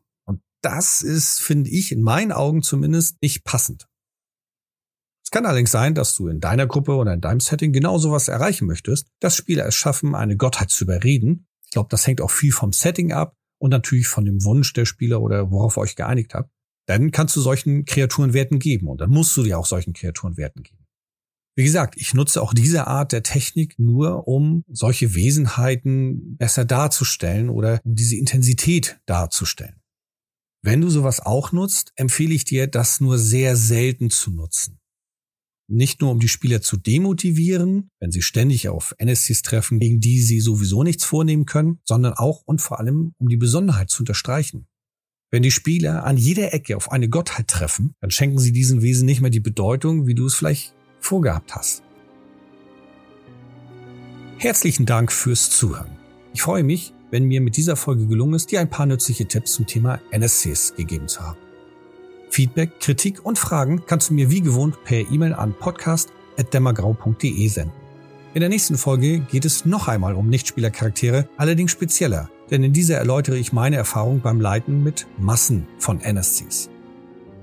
Das 0.61 1.01
ist, 1.01 1.39
finde 1.39 1.69
ich, 1.69 1.91
in 1.91 2.01
meinen 2.01 2.31
Augen 2.31 2.63
zumindest 2.63 3.21
nicht 3.21 3.43
passend. 3.43 3.87
Es 5.23 5.31
kann 5.31 5.45
allerdings 5.45 5.71
sein, 5.71 5.95
dass 5.95 6.15
du 6.15 6.27
in 6.27 6.39
deiner 6.39 6.67
Gruppe 6.67 6.93
oder 6.95 7.13
in 7.13 7.21
deinem 7.21 7.39
Setting 7.39 7.73
genau 7.73 7.97
sowas 7.97 8.27
erreichen 8.27 8.67
möchtest, 8.67 9.07
dass 9.19 9.35
Spieler 9.35 9.65
es 9.65 9.75
schaffen, 9.75 10.13
eine 10.13 10.37
Gottheit 10.37 10.69
zu 10.69 10.83
überreden. 10.83 11.47
Ich 11.65 11.71
glaube, 11.71 11.89
das 11.89 12.05
hängt 12.05 12.21
auch 12.21 12.31
viel 12.31 12.51
vom 12.51 12.71
Setting 12.71 13.11
ab 13.11 13.35
und 13.59 13.71
natürlich 13.71 14.07
von 14.07 14.25
dem 14.25 14.43
Wunsch 14.43 14.73
der 14.73 14.85
Spieler 14.85 15.21
oder 15.21 15.49
worauf 15.51 15.77
ihr 15.77 15.81
euch 15.81 15.95
geeinigt 15.95 16.35
habt, 16.35 16.51
dann 16.87 17.11
kannst 17.11 17.35
du 17.35 17.41
solchen 17.41 17.85
Kreaturen 17.85 18.33
Werten 18.33 18.59
geben 18.59 18.87
und 18.87 19.01
dann 19.01 19.09
musst 19.09 19.35
du 19.35 19.43
dir 19.43 19.57
auch 19.57 19.65
solchen 19.65 19.93
Kreaturen 19.93 20.37
Werten 20.37 20.61
geben. 20.61 20.85
Wie 21.57 21.63
gesagt, 21.63 21.95
ich 21.97 22.13
nutze 22.13 22.41
auch 22.41 22.53
diese 22.53 22.85
Art 22.85 23.13
der 23.13 23.23
Technik 23.23 23.79
nur, 23.79 24.27
um 24.27 24.63
solche 24.67 25.15
Wesenheiten 25.15 26.35
besser 26.35 26.65
darzustellen 26.65 27.49
oder 27.49 27.79
um 27.83 27.95
diese 27.95 28.17
Intensität 28.17 28.99
darzustellen. 29.05 29.81
Wenn 30.65 30.81
du 30.81 30.89
sowas 30.89 31.19
auch 31.19 31.51
nutzt, 31.51 31.91
empfehle 31.95 32.33
ich 32.33 32.43
dir, 32.43 32.65
das 32.65 32.99
nur 32.99 33.19
sehr 33.19 33.55
selten 33.55 34.09
zu 34.09 34.31
nutzen. 34.31 34.79
Nicht 35.67 36.01
nur 36.01 36.09
um 36.09 36.19
die 36.19 36.27
Spieler 36.27 36.59
zu 36.59 36.75
demotivieren, 36.75 37.91
wenn 37.99 38.09
sie 38.09 38.23
ständig 38.23 38.67
auf 38.67 38.95
NSCs 38.97 39.43
treffen, 39.43 39.77
gegen 39.77 39.99
die 39.99 40.19
sie 40.21 40.39
sowieso 40.39 40.81
nichts 40.81 41.05
vornehmen 41.05 41.45
können, 41.45 41.81
sondern 41.85 42.13
auch 42.13 42.41
und 42.45 42.61
vor 42.61 42.79
allem 42.79 43.13
um 43.19 43.29
die 43.29 43.37
Besonderheit 43.37 43.91
zu 43.91 44.01
unterstreichen. 44.01 44.65
Wenn 45.29 45.43
die 45.43 45.51
Spieler 45.51 46.03
an 46.03 46.17
jeder 46.17 46.51
Ecke 46.51 46.75
auf 46.77 46.91
eine 46.91 47.09
Gottheit 47.09 47.47
treffen, 47.47 47.93
dann 48.01 48.09
schenken 48.09 48.39
sie 48.39 48.51
diesem 48.51 48.81
Wesen 48.81 49.05
nicht 49.05 49.21
mehr 49.21 49.29
die 49.29 49.39
Bedeutung, 49.39 50.07
wie 50.07 50.15
du 50.15 50.25
es 50.25 50.33
vielleicht 50.33 50.73
vorgehabt 50.99 51.53
hast. 51.53 51.83
Herzlichen 54.39 54.87
Dank 54.87 55.11
fürs 55.11 55.51
Zuhören. 55.51 55.95
Ich 56.33 56.41
freue 56.41 56.63
mich, 56.63 56.91
wenn 57.15 57.29
mir 57.29 57.39
mit 57.39 57.55
dieser 57.55 57.77
Folge 57.77 58.07
gelungen 58.07 58.33
ist, 58.33 58.51
dir 58.51 58.59
ein 58.59 58.69
paar 58.69 58.85
nützliche 58.85 59.25
Tipps 59.25 59.53
zum 59.53 59.65
Thema 59.65 60.01
NSCs 60.11 60.75
gegeben 60.75 61.07
zu 61.07 61.21
haben. 61.21 61.37
Feedback, 62.29 62.81
Kritik 62.81 63.25
und 63.25 63.39
Fragen 63.39 63.83
kannst 63.85 64.09
du 64.09 64.15
mir 64.15 64.29
wie 64.29 64.41
gewohnt 64.41 64.83
per 64.83 65.09
E-Mail 65.09 65.33
an 65.33 65.53
podcast.dämmergrau.de 65.57 67.47
senden. 67.47 67.71
In 68.33 68.41
der 68.41 68.49
nächsten 68.49 68.77
Folge 68.77 69.19
geht 69.19 69.45
es 69.45 69.63
noch 69.63 69.87
einmal 69.87 70.13
um 70.13 70.27
Nichtspielercharaktere, 70.27 71.29
allerdings 71.37 71.71
spezieller, 71.71 72.29
denn 72.51 72.65
in 72.65 72.73
dieser 72.73 72.97
erläutere 72.97 73.37
ich 73.37 73.53
meine 73.53 73.77
Erfahrung 73.77 74.19
beim 74.19 74.41
Leiten 74.41 74.83
mit 74.83 75.07
Massen 75.17 75.67
von 75.79 76.01
NSCs. 76.01 76.69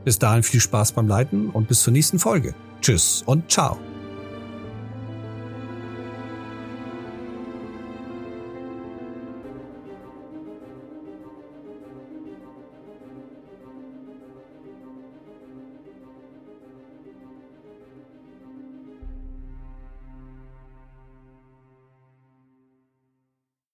Bis 0.04 0.18
dahin 0.18 0.42
viel 0.42 0.60
Spaß 0.60 0.92
beim 0.92 1.08
Leiten 1.08 1.48
und 1.48 1.66
bis 1.66 1.82
zur 1.82 1.94
nächsten 1.94 2.18
Folge. 2.18 2.54
Tschüss 2.82 3.22
und 3.24 3.50
ciao. 3.50 3.91